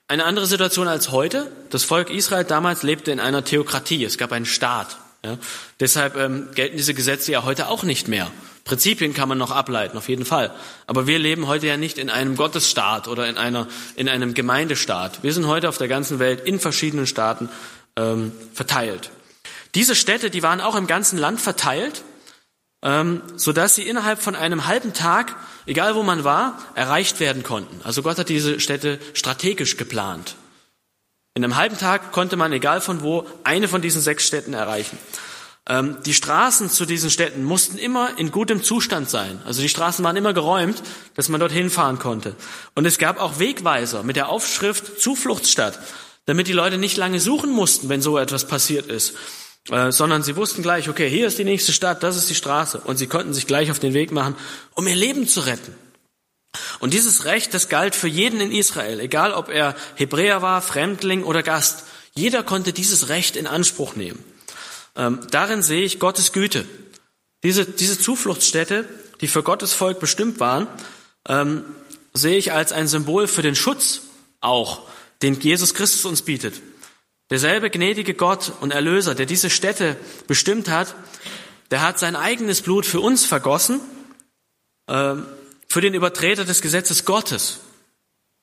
eine 0.07 0.25
andere 0.25 0.47
Situation 0.47 0.87
als 0.87 1.11
heute. 1.11 1.51
Das 1.69 1.83
Volk 1.83 2.09
Israel 2.09 2.45
damals 2.45 2.81
lebte 2.81 3.11
in 3.11 3.19
einer 3.19 3.43
Theokratie. 3.43 4.03
Es 4.03 4.17
gab 4.17 4.31
einen 4.31 4.47
Staat. 4.47 4.97
Ja. 5.23 5.37
Deshalb 5.79 6.15
ähm, 6.15 6.47
gelten 6.55 6.77
diese 6.77 6.93
Gesetze 6.93 7.31
ja 7.31 7.43
heute 7.43 7.67
auch 7.67 7.83
nicht 7.83 8.07
mehr. 8.07 8.31
Prinzipien 8.63 9.13
kann 9.13 9.27
man 9.29 9.37
noch 9.37 9.51
ableiten, 9.51 9.97
auf 9.97 10.09
jeden 10.09 10.25
Fall. 10.25 10.51
Aber 10.87 11.07
wir 11.07 11.19
leben 11.19 11.47
heute 11.47 11.67
ja 11.67 11.75
nicht 11.75 11.97
in 11.97 12.09
einem 12.09 12.35
Gottesstaat 12.35 13.07
oder 13.07 13.27
in, 13.27 13.37
einer, 13.37 13.67
in 13.95 14.07
einem 14.07 14.33
Gemeindestaat. 14.33 15.23
Wir 15.23 15.33
sind 15.33 15.47
heute 15.47 15.69
auf 15.69 15.77
der 15.77 15.87
ganzen 15.87 16.19
Welt 16.19 16.41
in 16.41 16.59
verschiedenen 16.59 17.07
Staaten 17.07 17.49
ähm, 17.99 18.31
verteilt. 18.53 19.11
Diese 19.75 19.95
Städte, 19.95 20.29
die 20.29 20.41
waren 20.41 20.61
auch 20.61 20.75
im 20.75 20.87
ganzen 20.87 21.19
Land 21.19 21.41
verteilt, 21.41 22.03
ähm, 22.81 23.21
sodass 23.35 23.75
sie 23.75 23.83
innerhalb 23.83 24.21
von 24.21 24.35
einem 24.35 24.65
halben 24.65 24.93
Tag, 24.93 25.35
egal 25.65 25.95
wo 25.95 26.03
man 26.03 26.23
war, 26.23 26.57
erreicht 26.75 27.19
werden 27.19 27.43
konnten. 27.43 27.81
Also 27.83 28.01
Gott 28.01 28.17
hat 28.17 28.29
diese 28.29 28.59
Städte 28.59 28.99
strategisch 29.13 29.77
geplant. 29.77 30.35
In 31.35 31.43
einem 31.43 31.55
halben 31.55 31.77
Tag 31.77 32.11
konnte 32.11 32.37
man, 32.37 32.53
egal 32.53 32.81
von 32.81 33.01
wo, 33.01 33.27
eine 33.43 33.67
von 33.67 33.81
diesen 33.81 34.01
sechs 34.01 34.25
Städten 34.25 34.53
erreichen. 34.53 34.97
Ähm, 35.67 35.97
die 36.05 36.13
Straßen 36.13 36.69
zu 36.69 36.85
diesen 36.85 37.11
Städten 37.11 37.43
mussten 37.43 37.77
immer 37.77 38.17
in 38.17 38.31
gutem 38.31 38.63
Zustand 38.63 39.09
sein. 39.09 39.39
Also 39.45 39.61
die 39.61 39.69
Straßen 39.69 40.03
waren 40.03 40.15
immer 40.15 40.33
geräumt, 40.33 40.81
dass 41.15 41.29
man 41.29 41.39
dorthin 41.39 41.69
fahren 41.69 41.99
konnte. 41.99 42.35
Und 42.75 42.85
es 42.85 42.97
gab 42.97 43.19
auch 43.19 43.39
Wegweiser 43.39 44.03
mit 44.03 44.15
der 44.15 44.29
Aufschrift 44.29 44.99
Zufluchtsstadt, 44.99 45.79
damit 46.29 46.47
die 46.47 46.53
Leute 46.53 46.77
nicht 46.77 46.95
lange 46.95 47.19
suchen 47.19 47.49
mussten, 47.49 47.89
wenn 47.89 48.03
so 48.03 48.19
etwas 48.19 48.45
passiert 48.45 48.85
ist, 48.85 49.15
äh, 49.71 49.91
sondern 49.91 50.21
sie 50.21 50.35
wussten 50.35 50.61
gleich, 50.61 50.87
okay, 50.87 51.09
hier 51.09 51.25
ist 51.25 51.39
die 51.39 51.43
nächste 51.43 51.73
Stadt, 51.73 52.03
das 52.03 52.17
ist 52.17 52.29
die 52.29 52.35
Straße. 52.35 52.81
Und 52.81 52.97
sie 52.97 53.07
konnten 53.07 53.33
sich 53.33 53.47
gleich 53.47 53.71
auf 53.71 53.79
den 53.79 53.95
Weg 53.95 54.11
machen, 54.11 54.35
um 54.75 54.85
ihr 54.85 54.95
Leben 54.95 55.27
zu 55.27 55.39
retten. 55.39 55.73
Und 56.81 56.93
dieses 56.93 57.25
Recht, 57.25 57.55
das 57.55 57.67
galt 57.67 57.95
für 57.95 58.07
jeden 58.07 58.41
in 58.41 58.51
Israel, 58.51 58.99
egal 58.99 59.33
ob 59.33 59.49
er 59.49 59.75
Hebräer 59.95 60.43
war, 60.43 60.61
Fremdling 60.61 61.23
oder 61.23 61.41
Gast. 61.41 61.85
Jeder 62.13 62.43
konnte 62.43 62.73
dieses 62.73 63.09
Recht 63.09 63.35
in 63.35 63.47
Anspruch 63.47 63.95
nehmen. 63.95 64.23
Ähm, 64.95 65.21
darin 65.31 65.63
sehe 65.63 65.83
ich 65.83 65.97
Gottes 65.97 66.31
Güte. 66.31 66.67
Diese, 67.41 67.65
diese 67.65 67.99
Zufluchtsstätte, 67.99 68.87
die 69.19 69.27
für 69.27 69.41
Gottes 69.41 69.73
Volk 69.73 69.99
bestimmt 69.99 70.39
waren, 70.39 70.67
ähm, 71.27 71.65
sehe 72.13 72.37
ich 72.37 72.51
als 72.51 72.71
ein 72.71 72.87
Symbol 72.87 73.25
für 73.25 73.41
den 73.41 73.55
Schutz 73.55 74.01
auch, 74.41 74.83
den 75.21 75.39
Jesus 75.39 75.73
Christus 75.73 76.05
uns 76.05 76.21
bietet. 76.21 76.61
Derselbe 77.29 77.69
gnädige 77.69 78.13
Gott 78.13 78.53
und 78.61 78.71
Erlöser, 78.71 79.15
der 79.15 79.25
diese 79.25 79.49
Stätte 79.49 79.95
bestimmt 80.27 80.69
hat, 80.69 80.95
der 81.71 81.81
hat 81.81 81.99
sein 81.99 82.15
eigenes 82.15 82.61
Blut 82.61 82.85
für 82.85 82.99
uns 82.99 83.25
vergossen, 83.25 83.79
ähm, 84.87 85.25
für 85.67 85.81
den 85.81 85.93
Übertreter 85.93 86.45
des 86.45 86.61
Gesetzes 86.61 87.05
Gottes 87.05 87.59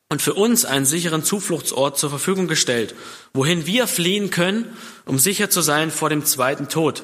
und 0.08 0.22
für 0.22 0.34
uns 0.34 0.64
einen 0.64 0.86
sicheren 0.86 1.24
Zufluchtsort 1.24 1.98
zur 1.98 2.10
Verfügung 2.10 2.46
gestellt, 2.46 2.94
wohin 3.32 3.66
wir 3.66 3.88
fliehen 3.88 4.30
können, 4.30 4.76
um 5.04 5.18
sicher 5.18 5.50
zu 5.50 5.60
sein 5.60 5.90
vor 5.90 6.08
dem 6.08 6.24
zweiten 6.24 6.68
Tod. 6.68 7.02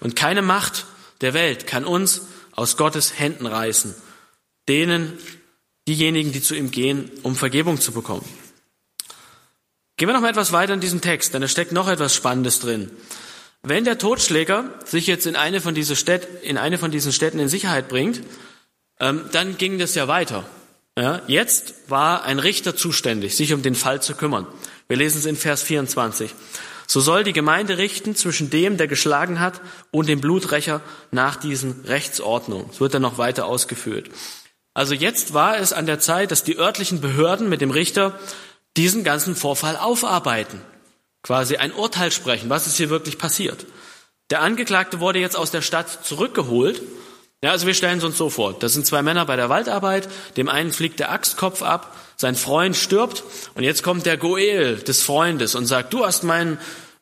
Und 0.00 0.16
keine 0.16 0.42
Macht 0.42 0.84
der 1.22 1.32
Welt 1.32 1.66
kann 1.66 1.84
uns 1.84 2.22
aus 2.52 2.76
Gottes 2.76 3.18
Händen 3.18 3.46
reißen, 3.46 3.94
denen, 4.68 5.16
diejenigen, 5.88 6.32
die 6.32 6.42
zu 6.42 6.54
ihm 6.54 6.70
gehen, 6.70 7.10
um 7.22 7.34
Vergebung 7.34 7.80
zu 7.80 7.92
bekommen. 7.92 8.26
Gehen 10.02 10.08
wir 10.08 10.14
noch 10.14 10.20
mal 10.22 10.30
etwas 10.30 10.50
weiter 10.50 10.74
in 10.74 10.80
diesem 10.80 11.00
Text, 11.00 11.32
denn 11.32 11.44
es 11.44 11.52
steckt 11.52 11.70
noch 11.70 11.86
etwas 11.86 12.12
Spannendes 12.12 12.58
drin. 12.58 12.90
Wenn 13.62 13.84
der 13.84 13.98
Totschläger 13.98 14.64
sich 14.84 15.06
jetzt 15.06 15.28
in 15.28 15.36
eine 15.36 15.60
von, 15.60 15.76
diesen 15.76 15.94
Städten, 15.94 16.38
in 16.42 16.58
eine 16.58 16.76
von 16.76 16.90
diesen 16.90 17.12
Städten 17.12 17.38
in 17.38 17.46
Sicherheit 17.46 17.88
bringt, 17.88 18.20
ähm, 18.98 19.26
dann 19.30 19.56
ging 19.58 19.78
das 19.78 19.94
ja 19.94 20.08
weiter. 20.08 20.42
Ja, 20.98 21.22
jetzt 21.28 21.74
war 21.86 22.24
ein 22.24 22.40
Richter 22.40 22.74
zuständig, 22.74 23.36
sich 23.36 23.52
um 23.52 23.62
den 23.62 23.76
Fall 23.76 24.02
zu 24.02 24.14
kümmern. 24.16 24.48
Wir 24.88 24.96
lesen 24.96 25.18
es 25.18 25.24
in 25.24 25.36
Vers 25.36 25.62
24. 25.62 26.34
So 26.88 26.98
soll 26.98 27.22
die 27.22 27.32
Gemeinde 27.32 27.78
richten 27.78 28.16
zwischen 28.16 28.50
dem, 28.50 28.78
der 28.78 28.88
geschlagen 28.88 29.38
hat, 29.38 29.60
und 29.92 30.08
dem 30.08 30.20
Bluträcher 30.20 30.80
nach 31.12 31.36
diesen 31.36 31.84
Rechtsordnungen. 31.84 32.66
Es 32.72 32.80
wird 32.80 32.94
dann 32.94 33.02
noch 33.02 33.18
weiter 33.18 33.46
ausgeführt. 33.46 34.10
Also 34.74 34.94
jetzt 34.94 35.32
war 35.32 35.58
es 35.58 35.72
an 35.72 35.86
der 35.86 36.00
Zeit, 36.00 36.32
dass 36.32 36.42
die 36.42 36.58
örtlichen 36.58 37.00
Behörden 37.00 37.48
mit 37.48 37.60
dem 37.60 37.70
Richter 37.70 38.18
diesen 38.76 39.04
ganzen 39.04 39.36
Vorfall 39.36 39.76
aufarbeiten. 39.76 40.60
Quasi 41.22 41.56
ein 41.56 41.72
Urteil 41.72 42.10
sprechen, 42.10 42.50
was 42.50 42.66
ist 42.66 42.76
hier 42.76 42.90
wirklich 42.90 43.18
passiert. 43.18 43.66
Der 44.30 44.40
Angeklagte 44.40 45.00
wurde 45.00 45.18
jetzt 45.18 45.36
aus 45.36 45.50
der 45.50 45.62
Stadt 45.62 46.04
zurückgeholt 46.04 46.82
ja, 47.44 47.50
also 47.50 47.66
wir 47.66 47.74
stellen 47.74 47.98
es 47.98 48.04
uns 48.04 48.16
so 48.16 48.30
vor. 48.30 48.54
Das 48.56 48.72
sind 48.72 48.86
zwei 48.86 49.02
Männer 49.02 49.26
bei 49.26 49.34
der 49.34 49.48
Waldarbeit. 49.48 50.08
Dem 50.36 50.48
einen 50.48 50.70
fliegt 50.70 51.00
der 51.00 51.10
Axtkopf 51.10 51.62
ab, 51.62 51.96
sein 52.16 52.36
Freund 52.36 52.76
stirbt 52.76 53.24
und 53.54 53.64
jetzt 53.64 53.82
kommt 53.82 54.06
der 54.06 54.16
Goel 54.16 54.76
des 54.76 55.02
Freundes 55.02 55.56
und 55.56 55.66
sagt, 55.66 55.92
du 55.92 56.06
hast 56.06 56.22
meinen, 56.22 56.58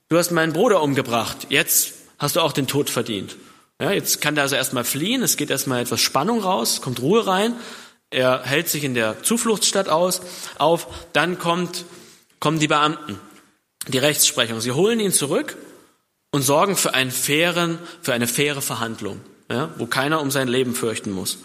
du 0.08 0.16
hast 0.16 0.30
meinen 0.30 0.54
Bruder 0.54 0.82
umgebracht. 0.82 1.48
Jetzt 1.50 1.92
hast 2.18 2.36
du 2.36 2.40
auch 2.40 2.52
den 2.52 2.66
Tod 2.66 2.88
verdient. 2.88 3.36
Ja, 3.78 3.92
jetzt 3.92 4.22
kann 4.22 4.34
der 4.34 4.44
also 4.44 4.56
erstmal 4.56 4.84
fliehen. 4.84 5.22
Es 5.22 5.36
geht 5.36 5.50
erstmal 5.50 5.82
etwas 5.82 6.00
Spannung 6.00 6.40
raus, 6.40 6.80
kommt 6.80 7.00
Ruhe 7.02 7.26
rein. 7.26 7.54
Er 8.10 8.42
hält 8.42 8.68
sich 8.68 8.84
in 8.84 8.94
der 8.94 9.22
Zufluchtsstadt 9.22 9.88
aus, 9.88 10.20
auf. 10.58 10.86
Dann 11.12 11.38
kommt, 11.38 11.84
kommen 12.40 12.58
die 12.58 12.68
Beamten, 12.68 13.18
die 13.88 13.98
Rechtsprechung. 13.98 14.60
Sie 14.60 14.72
holen 14.72 15.00
ihn 15.00 15.12
zurück 15.12 15.56
und 16.32 16.42
sorgen 16.42 16.76
für 16.76 16.94
einen 16.94 17.10
fairen, 17.10 17.78
für 18.02 18.12
eine 18.12 18.26
faire 18.26 18.62
Verhandlung 18.62 19.20
ja, 19.50 19.68
wo 19.76 19.86
keiner 19.86 20.20
um 20.20 20.30
sein 20.30 20.48
Leben 20.48 20.74
fürchten 20.74 21.10
muss. 21.10 21.38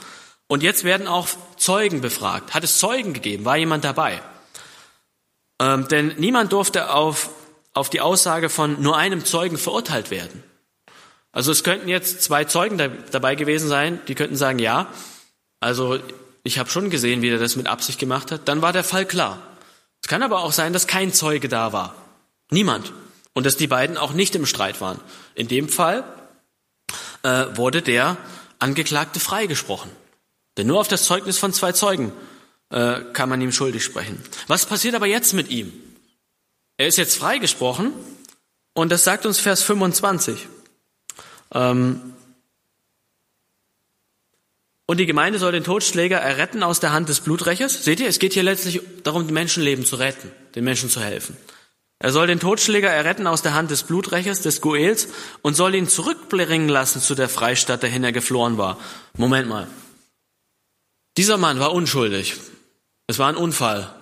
Und 0.48 0.62
jetzt 0.62 0.84
werden 0.84 1.08
auch 1.08 1.28
Zeugen 1.58 2.02
befragt. 2.02 2.54
Hat 2.54 2.64
es 2.64 2.78
Zeugen 2.78 3.14
gegeben? 3.14 3.46
War 3.46 3.58
jemand 3.58 3.84
dabei? 3.84 4.22
Ähm, 5.60 5.88
denn 5.88 6.14
niemand 6.18 6.54
durfte 6.54 6.94
auf, 6.94 7.30
auf 7.74 7.90
die 7.90 8.02
Aussage 8.02 8.50
von 8.50 8.82
nur 8.82 8.96
einem 8.96 9.26
Zeugen 9.26 9.58
verurteilt 9.58 10.12
werden. 10.12 10.44
Also 11.32 11.52
es 11.52 11.64
könnten 11.64 11.90
jetzt 11.90 12.22
zwei 12.22 12.46
Zeugen 12.46 12.78
da, 12.78 12.88
dabei 12.88 13.36
gewesen 13.36 13.68
sein, 13.68 14.00
die 14.08 14.16
könnten 14.16 14.36
sagen, 14.36 14.60
ja, 14.60 14.88
also 15.60 15.98
ich 16.46 16.60
habe 16.60 16.70
schon 16.70 16.92
gesehen, 16.92 17.24
wie 17.24 17.30
er 17.30 17.40
das 17.40 17.56
mit 17.56 17.66
Absicht 17.66 18.00
gemacht 18.00 18.32
hat. 18.32 18.48
Dann 18.48 18.62
war 18.62 18.72
der 18.72 18.84
Fall 18.84 19.08
klar. 19.08 19.42
Es 20.04 20.08
kann 20.08 20.22
aber 20.22 20.44
auch 20.44 20.52
sein, 20.52 20.74
dass 20.74 20.86
kein 20.86 21.12
Zeuge 21.12 21.50
da 21.50 21.74
war. 21.74 21.96
Niemand. 22.52 22.94
Und 23.34 23.48
dass 23.48 23.58
die 23.58 23.66
beiden 23.66 23.98
auch 23.98 24.14
nicht 24.14 24.36
im 24.36 24.46
Streit 24.46 24.80
waren. 24.80 25.00
In 25.34 25.48
dem 25.48 25.68
Fall 25.68 26.04
äh, 27.24 27.48
wurde 27.56 27.82
der 27.82 28.18
Angeklagte 28.60 29.20
freigesprochen. 29.20 29.90
Denn 30.56 30.68
nur 30.68 30.80
auf 30.80 30.88
das 30.88 31.06
Zeugnis 31.06 31.40
von 31.40 31.52
zwei 31.52 31.72
Zeugen 31.72 32.14
äh, 32.70 33.02
kann 33.14 33.28
man 33.28 33.42
ihm 33.42 33.52
schuldig 33.52 33.84
sprechen. 33.84 34.24
Was 34.46 34.68
passiert 34.68 34.94
aber 34.94 35.08
jetzt 35.08 35.34
mit 35.34 35.50
ihm? 35.50 35.74
Er 36.78 36.86
ist 36.86 36.98
jetzt 36.98 37.18
freigesprochen 37.18 37.92
und 38.76 38.92
das 38.92 39.04
sagt 39.04 39.26
uns 39.26 39.40
Vers 39.40 39.64
25. 39.64 40.48
Ähm, 41.56 42.15
und 44.88 44.98
die 44.98 45.06
Gemeinde 45.06 45.40
soll 45.40 45.52
den 45.52 45.64
Totschläger 45.64 46.18
erretten 46.18 46.64
aus 46.64 46.80
der 46.80 46.94
Hand 46.94 47.10
des 47.10 47.22
Bluträchers. 47.22 47.84
Seht 47.84 48.00
ihr, 48.00 48.08
es 48.08 48.20
geht 48.20 48.34
hier 48.34 48.44
letztlich 48.44 48.82
darum, 49.04 49.26
Menschenleben 49.28 49.86
zu 49.86 49.96
retten, 49.96 50.32
den 50.54 50.64
Menschen 50.64 50.90
zu 50.90 51.02
helfen. 51.02 51.36
Er 51.98 52.12
soll 52.12 52.28
den 52.28 52.40
Totschläger 52.40 52.90
erretten 52.90 53.26
aus 53.26 53.42
der 53.42 53.54
Hand 53.54 53.72
des 53.72 53.84
Bluträchers, 53.84 54.42
des 54.42 54.62
Goels, 54.62 55.08
und 55.42 55.56
soll 55.56 55.76
ihn 55.76 55.88
zurückbringen 55.88 56.70
lassen 56.70 57.02
zu 57.02 57.16
der 57.16 57.30
Freistadt, 57.30 57.84
dahin 57.84 58.04
er 58.04 58.12
geflohen 58.12 58.58
war. 58.58 58.80
Moment 59.18 59.48
mal. 59.48 59.68
Dieser 61.18 61.38
Mann 61.38 61.60
war 61.60 61.72
unschuldig. 61.72 62.36
Es 63.08 63.18
war 63.18 63.30
ein 63.30 63.38
Unfall. 63.38 63.94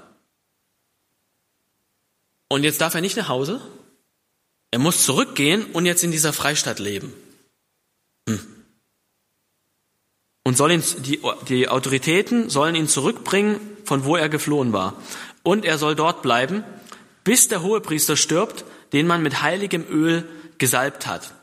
Und 2.49 2.63
jetzt 2.63 2.81
darf 2.81 2.95
er 2.95 3.01
nicht 3.01 3.15
nach 3.15 3.29
Hause? 3.29 3.61
Er 4.71 4.79
muss 4.79 5.05
zurückgehen 5.05 5.65
und 5.67 5.85
jetzt 5.85 6.03
in 6.03 6.11
dieser 6.11 6.33
Freistadt 6.33 6.79
leben. 6.79 7.13
Hm. 8.27 8.62
Und 10.43 10.57
soll 10.57 10.71
ihn, 10.71 10.83
die, 10.99 11.21
die 11.47 11.69
Autoritäten 11.69 12.49
sollen 12.49 12.75
ihn 12.75 12.87
zurückbringen, 12.87 13.59
von 13.85 14.03
wo 14.03 14.15
er 14.15 14.29
geflohen 14.29 14.73
war. 14.73 14.95
Und 15.41 15.65
er 15.65 15.77
soll 15.77 15.95
dort 15.95 16.21
bleiben, 16.21 16.63
bis 17.23 17.47
der 17.47 17.61
Hohepriester 17.63 18.17
stirbt, 18.17 18.65
den 18.91 19.07
man 19.07 19.23
mit 19.23 19.41
heiligem 19.41 19.85
Öl 19.89 20.27
gesalbt 20.57 21.07
hat. 21.07 21.33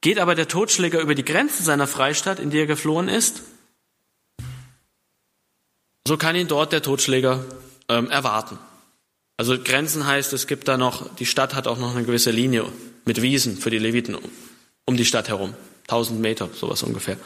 Geht 0.00 0.18
aber 0.18 0.34
der 0.34 0.48
Totschläger 0.48 1.00
über 1.00 1.14
die 1.14 1.24
Grenzen 1.24 1.64
seiner 1.64 1.86
Freistadt, 1.86 2.38
in 2.38 2.50
die 2.50 2.58
er 2.58 2.66
geflohen 2.66 3.08
ist, 3.08 3.42
so 6.06 6.16
kann 6.16 6.36
ihn 6.36 6.46
dort 6.46 6.72
der 6.72 6.82
Totschläger 6.82 7.44
ähm, 7.88 8.08
erwarten. 8.10 8.58
Also 9.36 9.58
Grenzen 9.58 10.06
heißt, 10.06 10.32
es 10.32 10.46
gibt 10.46 10.68
da 10.68 10.78
noch, 10.78 11.14
die 11.16 11.26
Stadt 11.26 11.54
hat 11.54 11.66
auch 11.66 11.78
noch 11.78 11.94
eine 11.94 12.04
gewisse 12.04 12.30
Linie 12.30 12.64
mit 13.04 13.20
Wiesen 13.22 13.58
für 13.58 13.70
die 13.70 13.78
Leviten 13.78 14.14
um, 14.14 14.22
um 14.86 14.96
die 14.96 15.04
Stadt 15.04 15.28
herum. 15.28 15.54
Tausend 15.88 16.20
Meter, 16.20 16.48
sowas 16.54 16.82
ungefähr. 16.84 17.16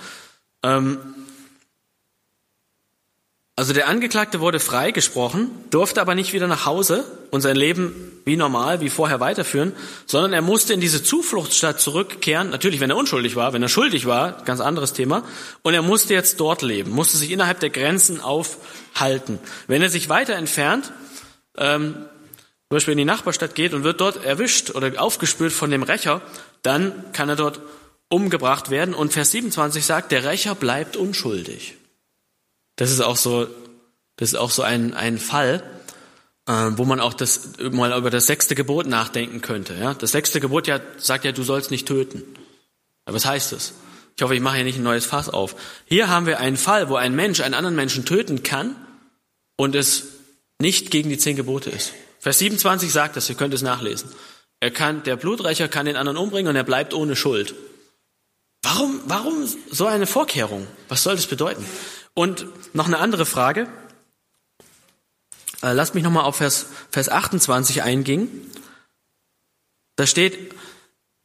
Ähm, 0.63 0.99
also 3.61 3.75
der 3.75 3.89
Angeklagte 3.89 4.41
wurde 4.41 4.59
freigesprochen, 4.59 5.51
durfte 5.69 6.01
aber 6.01 6.15
nicht 6.15 6.33
wieder 6.33 6.47
nach 6.47 6.65
Hause 6.65 7.05
und 7.31 7.43
sein 7.43 7.57
Leben 7.57 8.11
wie 8.25 8.37
normal, 8.37 8.81
wie 8.81 8.89
vorher 8.89 9.21
weiterführen, 9.21 9.75
sondern 10.07 10.33
er 10.33 10.41
musste 10.41 10.73
in 10.73 10.81
diese 10.81 11.03
Zufluchtsstadt 11.03 11.79
zurückkehren. 11.79 12.49
Natürlich, 12.49 12.81
wenn 12.81 12.89
er 12.89 12.97
unschuldig 12.97 13.37
war, 13.37 13.53
wenn 13.53 13.63
er 13.63 13.69
schuldig 13.69 14.07
war, 14.07 14.43
ganz 14.45 14.61
anderes 14.61 14.95
Thema. 14.95 15.25
Und 15.61 15.75
er 15.75 15.83
musste 15.83 16.15
jetzt 16.15 16.41
dort 16.41 16.63
leben, 16.63 16.91
musste 16.91 17.19
sich 17.19 17.31
innerhalb 17.31 17.61
der 17.61 17.69
Grenzen 17.69 18.23
aufhalten. 18.23 19.39
Wenn 19.67 19.83
er 19.83 19.91
sich 19.91 20.09
weiter 20.09 20.37
entfernt, 20.37 20.93
ähm, 21.59 21.95
zum 21.95 22.77
Beispiel 22.77 22.93
in 22.93 22.99
die 22.99 23.05
Nachbarstadt 23.05 23.55
geht 23.55 23.75
und 23.75 23.85
wird 23.85 24.01
dort 24.01 24.25
erwischt 24.25 24.71
oder 24.71 24.93
aufgespürt 25.03 25.53
von 25.53 25.71
dem 25.71 25.83
Rächer, 25.83 26.23
dann 26.63 27.13
kann 27.13 27.29
er 27.29 27.37
dort 27.37 27.61
umgebracht 28.11 28.69
werden. 28.69 28.93
Und 28.93 29.15
Vers 29.15 29.31
27 29.31 29.87
sagt, 29.87 30.13
der 30.13 30.25
Rächer 30.25 30.55
bleibt 30.55 30.97
unschuldig. 30.97 31.77
Das 32.77 32.91
ist 32.91 33.01
auch 33.01 33.17
so, 33.17 33.47
das 34.17 34.31
ist 34.31 34.35
auch 34.35 34.51
so 34.51 34.63
ein, 34.63 34.93
ein 34.93 35.19
Fall, 35.19 35.63
äh, 36.47 36.53
wo 36.73 36.85
man 36.85 37.01
auch 37.01 37.15
das, 37.15 37.53
mal 37.71 37.97
über 37.97 38.11
das 38.11 38.27
sechste 38.27 38.55
Gebot 38.55 38.87
nachdenken 38.87 39.41
könnte. 39.41 39.75
Ja? 39.75 39.95
Das 39.95 40.13
sechste 40.13 40.41
Gebot 40.41 40.67
ja, 40.67 40.81
sagt 40.99 41.25
ja, 41.25 41.33
du 41.33 41.43
sollst 41.43 41.71
nicht 41.71 41.89
töten. 41.89 42.23
Aber 43.07 43.17
was 43.17 43.25
heißt 43.25 43.53
das? 43.53 43.73
Ich 44.17 44.23
hoffe, 44.23 44.35
ich 44.35 44.41
mache 44.41 44.57
hier 44.57 44.65
nicht 44.65 44.79
ein 44.79 44.83
neues 44.83 45.07
Fass 45.07 45.29
auf. 45.29 45.57
Hier 45.87 46.09
haben 46.09 46.27
wir 46.27 46.41
einen 46.41 46.57
Fall, 46.57 46.91
wo 46.91 46.97
ein 46.97 47.15
Mensch 47.15 47.41
einen 47.41 47.55
anderen 47.55 47.77
Menschen 47.77 48.05
töten 48.05 48.43
kann 48.43 48.77
und 49.57 49.75
es 49.75 50.09
nicht 50.59 50.91
gegen 50.91 51.09
die 51.09 51.19
zehn 51.19 51.37
Gebote 51.37 51.71
ist. 51.71 51.93
Vers 52.19 52.39
27 52.39 52.93
sagt 52.93 53.17
das, 53.17 53.31
ihr 53.31 53.37
könnt 53.37 53.55
es 53.55 53.63
nachlesen. 53.63 54.11
Er 54.59 54.71
kann, 54.71 55.03
der 55.05 55.17
Bluträcher 55.17 55.69
kann 55.69 55.87
den 55.87 55.97
anderen 55.97 56.19
umbringen 56.19 56.51
und 56.51 56.57
er 56.57 56.65
bleibt 56.65 56.93
ohne 56.93 57.17
Schuld. 57.17 57.55
Warum, 58.63 59.01
warum 59.07 59.49
so 59.71 59.87
eine 59.87 60.07
Vorkehrung? 60.07 60.67
Was 60.89 61.03
soll 61.03 61.17
das 61.17 61.27
bedeuten? 61.27 61.65
Und 62.15 62.47
noch 62.75 62.87
eine 62.87 62.99
andere 62.99 63.25
Frage. 63.25 63.69
Äh, 65.63 65.73
lasst 65.73 65.95
mich 65.95 66.05
nochmal 66.05 66.25
auf 66.25 66.37
Vers, 66.37 66.67
Vers 66.91 67.09
28 67.09 67.83
eingehen. 67.83 68.51
Da 69.97 70.07
steht, 70.07 70.55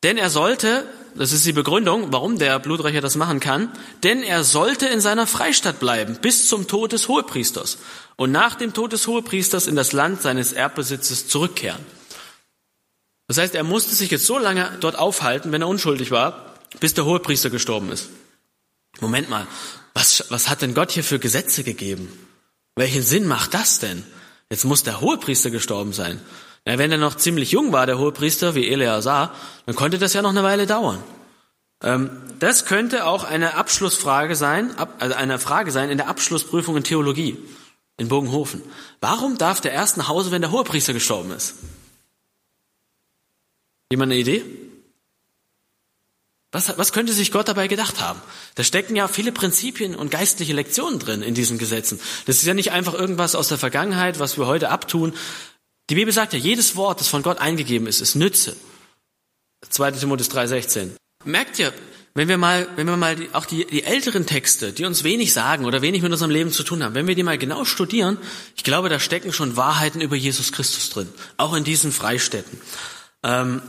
denn 0.03 0.17
er 0.17 0.29
sollte, 0.29 0.85
das 1.15 1.31
ist 1.31 1.45
die 1.45 1.53
Begründung, 1.53 2.11
warum 2.11 2.37
der 2.37 2.59
Bluträcher 2.59 3.01
das 3.01 3.15
machen 3.15 3.39
kann, 3.39 3.71
denn 4.03 4.21
er 4.21 4.43
sollte 4.43 4.87
in 4.87 5.01
seiner 5.01 5.27
Freistadt 5.27 5.79
bleiben 5.79 6.17
bis 6.21 6.47
zum 6.47 6.67
Tod 6.67 6.91
des 6.91 7.07
Hohepriesters 7.07 7.77
und 8.15 8.31
nach 8.31 8.55
dem 8.55 8.73
Tod 8.73 8.93
des 8.93 9.07
Hohepriesters 9.07 9.67
in 9.67 9.75
das 9.75 9.93
Land 9.93 10.21
seines 10.21 10.51
Erbbesitzes 10.51 11.27
zurückkehren. 11.27 11.85
Das 13.27 13.37
heißt, 13.37 13.55
er 13.55 13.63
musste 13.63 13.95
sich 13.95 14.11
jetzt 14.11 14.25
so 14.25 14.37
lange 14.37 14.77
dort 14.81 14.97
aufhalten, 14.97 15.51
wenn 15.51 15.61
er 15.61 15.67
unschuldig 15.67 16.11
war, 16.11 16.54
bis 16.79 16.93
der 16.93 17.05
Hohepriester 17.05 17.49
gestorben 17.49 17.91
ist. 17.91 18.09
Moment 19.01 19.29
mal, 19.29 19.47
was, 19.93 20.25
was 20.29 20.49
hat 20.49 20.61
denn 20.61 20.73
Gott 20.73 20.91
hier 20.91 21.03
für 21.03 21.19
Gesetze 21.19 21.63
gegeben? 21.63 22.11
Welchen 22.75 23.01
Sinn 23.01 23.27
macht 23.27 23.53
das 23.53 23.79
denn? 23.79 24.03
Jetzt 24.49 24.65
muss 24.65 24.83
der 24.83 25.01
Hohepriester 25.01 25.49
gestorben 25.49 25.93
sein. 25.93 26.21
Na, 26.65 26.77
wenn 26.77 26.91
er 26.91 26.97
noch 26.97 27.15
ziemlich 27.15 27.51
jung 27.51 27.71
war, 27.71 27.85
der 27.85 27.97
Hohepriester, 27.97 28.55
wie 28.55 28.69
Eleazar, 28.69 29.33
dann 29.65 29.75
konnte 29.75 29.97
das 29.97 30.13
ja 30.13 30.21
noch 30.21 30.31
eine 30.31 30.43
Weile 30.43 30.65
dauern. 30.65 31.03
Ähm, 31.83 32.09
das 32.39 32.65
könnte 32.65 33.05
auch 33.05 33.23
eine 33.23 33.55
Abschlussfrage 33.55 34.35
sein, 34.35 34.71
also 34.99 35.15
eine 35.15 35.39
Frage 35.39 35.71
sein 35.71 35.89
in 35.89 35.97
der 35.97 36.09
Abschlussprüfung 36.09 36.75
in 36.77 36.83
Theologie 36.83 37.37
in 37.97 38.09
Bogenhofen. 38.09 38.61
Warum 38.99 39.37
darf 39.37 39.61
der 39.61 39.71
erst 39.71 39.97
nach 39.97 40.09
Hause, 40.09 40.31
wenn 40.31 40.41
der 40.41 40.51
Hohepriester 40.51 40.93
gestorben 40.93 41.31
ist? 41.31 41.55
Jemand 43.91 44.11
eine 44.11 44.19
Idee? 44.19 44.43
Was, 46.55 46.77
was 46.77 46.93
könnte 46.93 47.11
sich 47.11 47.33
Gott 47.33 47.49
dabei 47.49 47.67
gedacht 47.67 47.99
haben? 47.99 48.21
Da 48.55 48.63
stecken 48.63 48.95
ja 48.95 49.09
viele 49.09 49.33
Prinzipien 49.33 49.93
und 49.93 50.09
geistliche 50.09 50.53
Lektionen 50.53 50.99
drin 50.99 51.21
in 51.21 51.33
diesen 51.33 51.57
Gesetzen. 51.57 51.99
Das 52.27 52.37
ist 52.37 52.45
ja 52.45 52.53
nicht 52.53 52.71
einfach 52.71 52.93
irgendwas 52.93 53.35
aus 53.35 53.49
der 53.49 53.57
Vergangenheit, 53.57 54.19
was 54.19 54.37
wir 54.37 54.47
heute 54.47 54.69
abtun. 54.69 55.13
Die 55.89 55.95
Bibel 55.95 56.13
sagt 56.13 56.31
ja, 56.31 56.39
jedes 56.39 56.77
Wort, 56.77 57.01
das 57.01 57.09
von 57.09 57.23
Gott 57.23 57.39
eingegeben 57.39 57.87
ist, 57.87 57.99
ist 57.99 58.15
Nütze. 58.15 58.55
2. 59.69 59.91
Timotheus 59.91 60.31
3,16. 60.31 60.91
Merkt 61.25 61.59
ihr, 61.59 61.73
wenn 62.13 62.29
wir 62.29 62.37
mal, 62.37 62.69
wenn 62.77 62.87
wir 62.87 62.95
mal 62.95 63.17
die, 63.17 63.27
auch 63.33 63.45
die, 63.45 63.65
die 63.65 63.83
älteren 63.83 64.25
Texte, 64.25 64.71
die 64.71 64.85
uns 64.85 65.03
wenig 65.03 65.33
sagen 65.33 65.65
oder 65.65 65.81
wenig 65.81 66.03
mit 66.03 66.13
unserem 66.13 66.31
Leben 66.31 66.53
zu 66.53 66.63
tun 66.63 66.81
haben, 66.81 66.95
wenn 66.95 67.07
wir 67.07 67.15
die 67.15 67.23
mal 67.23 67.37
genau 67.37 67.65
studieren, 67.65 68.17
ich 68.55 68.63
glaube, 68.63 68.87
da 68.87 69.01
stecken 69.01 69.33
schon 69.33 69.57
Wahrheiten 69.57 69.99
über 69.99 70.15
Jesus 70.15 70.53
Christus 70.53 70.89
drin. 70.89 71.09
Auch 71.35 71.53
in 71.53 71.65
diesen 71.65 71.91
Freistädten. 71.91 72.61
Ähm, 73.23 73.61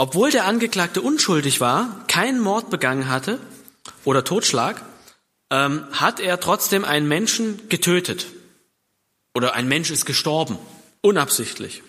obwohl 0.00 0.30
der 0.30 0.46
Angeklagte 0.46 1.02
unschuldig 1.02 1.60
war, 1.60 2.06
keinen 2.06 2.40
Mord 2.40 2.70
begangen 2.70 3.10
hatte 3.10 3.38
oder 4.04 4.24
Totschlag, 4.24 4.82
ähm, 5.50 5.84
hat 5.92 6.20
er 6.20 6.40
trotzdem 6.40 6.86
einen 6.86 7.06
Menschen 7.06 7.68
getötet. 7.68 8.24
Oder 9.34 9.52
ein 9.52 9.68
Mensch 9.68 9.90
ist 9.90 10.06
gestorben, 10.06 10.58
unabsichtlich. 11.02 11.82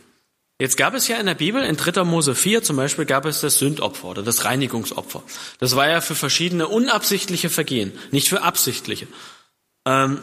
Jetzt 0.60 0.76
gab 0.76 0.94
es 0.94 1.08
ja 1.08 1.20
in 1.20 1.26
der 1.26 1.36
Bibel, 1.36 1.64
in 1.64 1.78
3. 1.78 2.04
Mose 2.04 2.36
4 2.36 2.62
zum 2.64 2.76
Beispiel, 2.76 3.06
gab 3.06 3.26
es 3.26 3.40
das 3.40 3.60
Sündopfer 3.60 4.10
oder 4.10 4.24
das 4.24 4.44
Reinigungsopfer. 4.44 5.24
Das 5.60 5.78
war 5.78 5.88
ja 5.88 6.02
für 6.02 6.16
verschiedene 6.16 6.68
unabsichtliche 6.68 7.50
Vergehen, 7.50 7.94
nicht 8.12 8.28
für 8.28 8.42
absichtliche. 8.42 9.08
Ähm, 9.86 10.22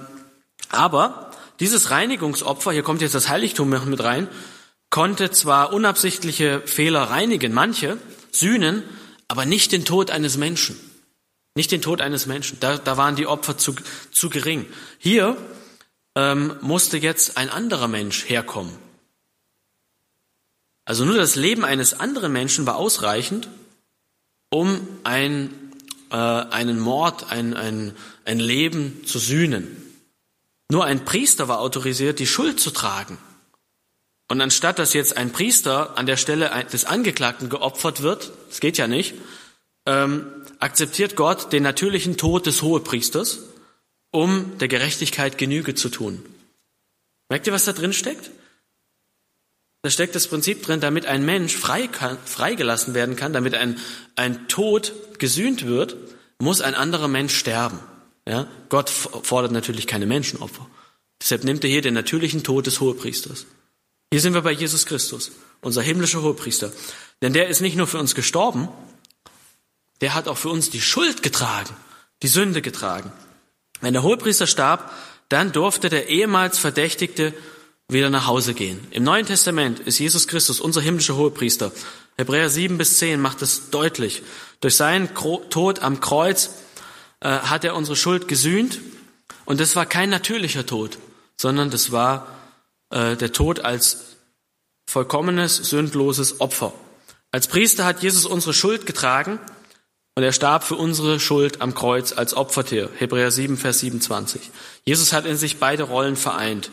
aber 0.68 1.30
dieses 1.58 1.90
Reinigungsopfer, 1.90 2.72
hier 2.72 2.82
kommt 2.82 3.00
jetzt 3.00 3.14
das 3.14 3.30
Heiligtum 3.30 3.70
mit 3.70 4.04
rein, 4.04 4.28
konnte 4.98 5.30
zwar 5.30 5.72
unabsichtliche 5.72 6.60
Fehler 6.66 7.02
reinigen, 7.02 7.54
manche, 7.54 7.98
sühnen, 8.32 8.82
aber 9.28 9.46
nicht 9.46 9.70
den 9.70 9.84
Tod 9.84 10.10
eines 10.10 10.36
Menschen. 10.36 10.76
Nicht 11.54 11.70
den 11.70 11.82
Tod 11.82 12.00
eines 12.00 12.26
Menschen. 12.26 12.58
Da, 12.58 12.78
da 12.78 12.96
waren 12.96 13.14
die 13.14 13.28
Opfer 13.28 13.56
zu, 13.56 13.76
zu 14.10 14.28
gering. 14.28 14.66
Hier 14.98 15.36
ähm, 16.16 16.56
musste 16.62 16.96
jetzt 16.96 17.36
ein 17.36 17.48
anderer 17.48 17.86
Mensch 17.86 18.28
herkommen. 18.28 18.76
Also 20.84 21.04
nur 21.04 21.16
das 21.16 21.36
Leben 21.36 21.64
eines 21.64 21.94
anderen 21.94 22.32
Menschen 22.32 22.66
war 22.66 22.74
ausreichend, 22.74 23.48
um 24.50 24.80
ein, 25.04 25.54
äh, 26.10 26.16
einen 26.16 26.80
Mord, 26.80 27.30
ein, 27.30 27.54
ein, 27.54 27.94
ein 28.24 28.40
Leben 28.40 29.06
zu 29.06 29.20
sühnen. 29.20 29.76
Nur 30.72 30.86
ein 30.86 31.04
Priester 31.04 31.46
war 31.46 31.60
autorisiert, 31.60 32.18
die 32.18 32.26
Schuld 32.26 32.58
zu 32.58 32.72
tragen. 32.72 33.16
Und 34.28 34.40
anstatt 34.40 34.78
dass 34.78 34.92
jetzt 34.92 35.16
ein 35.16 35.32
Priester 35.32 35.96
an 35.96 36.06
der 36.06 36.18
Stelle 36.18 36.50
des 36.70 36.84
Angeklagten 36.84 37.48
geopfert 37.48 38.02
wird, 38.02 38.30
das 38.48 38.60
geht 38.60 38.76
ja 38.76 38.86
nicht, 38.86 39.14
ähm, 39.86 40.26
akzeptiert 40.58 41.16
Gott 41.16 41.52
den 41.52 41.62
natürlichen 41.62 42.18
Tod 42.18 42.46
des 42.46 42.62
Hohepriesters, 42.62 43.40
um 44.10 44.58
der 44.58 44.68
Gerechtigkeit 44.68 45.38
Genüge 45.38 45.74
zu 45.74 45.88
tun. 45.88 46.22
Merkt 47.30 47.46
ihr, 47.46 47.52
was 47.52 47.64
da 47.64 47.72
drin 47.72 47.92
steckt? 47.92 48.30
Da 49.82 49.90
steckt 49.90 50.14
das 50.14 50.26
Prinzip 50.26 50.62
drin, 50.62 50.80
damit 50.80 51.06
ein 51.06 51.24
Mensch 51.24 51.56
frei 51.56 51.88
freigelassen 52.24 52.94
werden 52.94 53.16
kann, 53.16 53.32
damit 53.32 53.54
ein, 53.54 53.78
ein 54.16 54.48
Tod 54.48 54.92
gesühnt 55.18 55.66
wird, 55.66 55.96
muss 56.38 56.60
ein 56.60 56.74
anderer 56.74 57.08
Mensch 57.08 57.36
sterben. 57.36 57.78
Ja? 58.26 58.46
Gott 58.68 58.90
fordert 58.90 59.52
natürlich 59.52 59.86
keine 59.86 60.06
Menschenopfer. 60.06 60.68
Deshalb 61.20 61.44
nimmt 61.44 61.64
er 61.64 61.70
hier 61.70 61.82
den 61.82 61.94
natürlichen 61.94 62.42
Tod 62.42 62.66
des 62.66 62.80
Hohepriesters. 62.80 63.46
Hier 64.10 64.20
sind 64.20 64.34
wir 64.34 64.42
bei 64.42 64.52
Jesus 64.52 64.86
Christus, 64.86 65.32
unser 65.60 65.82
himmlischer 65.82 66.22
Hohepriester. 66.22 66.72
Denn 67.20 67.32
der 67.32 67.48
ist 67.48 67.60
nicht 67.60 67.76
nur 67.76 67.86
für 67.86 67.98
uns 67.98 68.14
gestorben, 68.14 68.68
der 70.00 70.14
hat 70.14 70.28
auch 70.28 70.38
für 70.38 70.48
uns 70.48 70.70
die 70.70 70.80
Schuld 70.80 71.22
getragen, 71.22 71.74
die 72.22 72.28
Sünde 72.28 72.62
getragen. 72.62 73.12
Wenn 73.80 73.92
der 73.92 74.02
Hohepriester 74.02 74.46
starb, 74.46 74.92
dann 75.28 75.52
durfte 75.52 75.88
der 75.88 76.08
ehemals 76.08 76.58
Verdächtigte 76.58 77.34
wieder 77.88 78.10
nach 78.10 78.26
Hause 78.26 78.54
gehen. 78.54 78.86
Im 78.90 79.02
Neuen 79.02 79.26
Testament 79.26 79.80
ist 79.80 79.98
Jesus 79.98 80.26
Christus 80.28 80.60
unser 80.60 80.80
himmlischer 80.80 81.16
Hohepriester. 81.16 81.72
Hebräer 82.16 82.48
7 82.48 82.78
bis 82.78 82.98
10 82.98 83.20
macht 83.20 83.42
es 83.42 83.70
deutlich. 83.70 84.22
Durch 84.60 84.74
seinen 84.76 85.14
Tod 85.14 85.80
am 85.80 86.00
Kreuz 86.00 86.50
äh, 87.20 87.28
hat 87.28 87.64
er 87.64 87.74
unsere 87.74 87.96
Schuld 87.96 88.28
gesühnt. 88.28 88.80
Und 89.44 89.60
das 89.60 89.76
war 89.76 89.86
kein 89.86 90.10
natürlicher 90.10 90.66
Tod, 90.66 90.98
sondern 91.36 91.70
das 91.70 91.92
war 91.92 92.37
äh, 92.90 93.16
der 93.16 93.32
Tod 93.32 93.60
als 93.60 94.16
vollkommenes, 94.86 95.56
sündloses 95.56 96.40
Opfer. 96.40 96.72
Als 97.30 97.46
Priester 97.46 97.84
hat 97.84 98.02
Jesus 98.02 98.24
unsere 98.24 98.54
Schuld 98.54 98.86
getragen 98.86 99.38
und 100.14 100.22
er 100.22 100.32
starb 100.32 100.64
für 100.64 100.76
unsere 100.76 101.20
Schuld 101.20 101.60
am 101.60 101.74
Kreuz 101.74 102.12
als 102.12 102.34
Opfertier. 102.34 102.90
Hebräer 102.96 103.30
7, 103.30 103.56
Vers 103.56 103.80
27. 103.80 104.50
Jesus 104.84 105.12
hat 105.12 105.26
in 105.26 105.36
sich 105.36 105.58
beide 105.58 105.84
Rollen 105.84 106.16
vereint, 106.16 106.70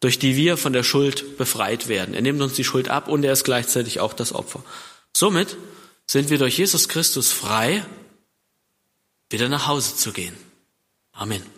durch 0.00 0.18
die 0.18 0.36
wir 0.36 0.56
von 0.56 0.72
der 0.72 0.82
Schuld 0.82 1.38
befreit 1.38 1.88
werden. 1.88 2.14
Er 2.14 2.22
nimmt 2.22 2.42
uns 2.42 2.52
die 2.52 2.64
Schuld 2.64 2.88
ab 2.90 3.08
und 3.08 3.24
er 3.24 3.32
ist 3.32 3.44
gleichzeitig 3.44 4.00
auch 4.00 4.12
das 4.12 4.32
Opfer. 4.32 4.62
Somit 5.16 5.56
sind 6.06 6.30
wir 6.30 6.38
durch 6.38 6.58
Jesus 6.58 6.88
Christus 6.88 7.32
frei, 7.32 7.84
wieder 9.30 9.48
nach 9.48 9.66
Hause 9.66 9.96
zu 9.96 10.12
gehen. 10.12 10.36
Amen. 11.12 11.55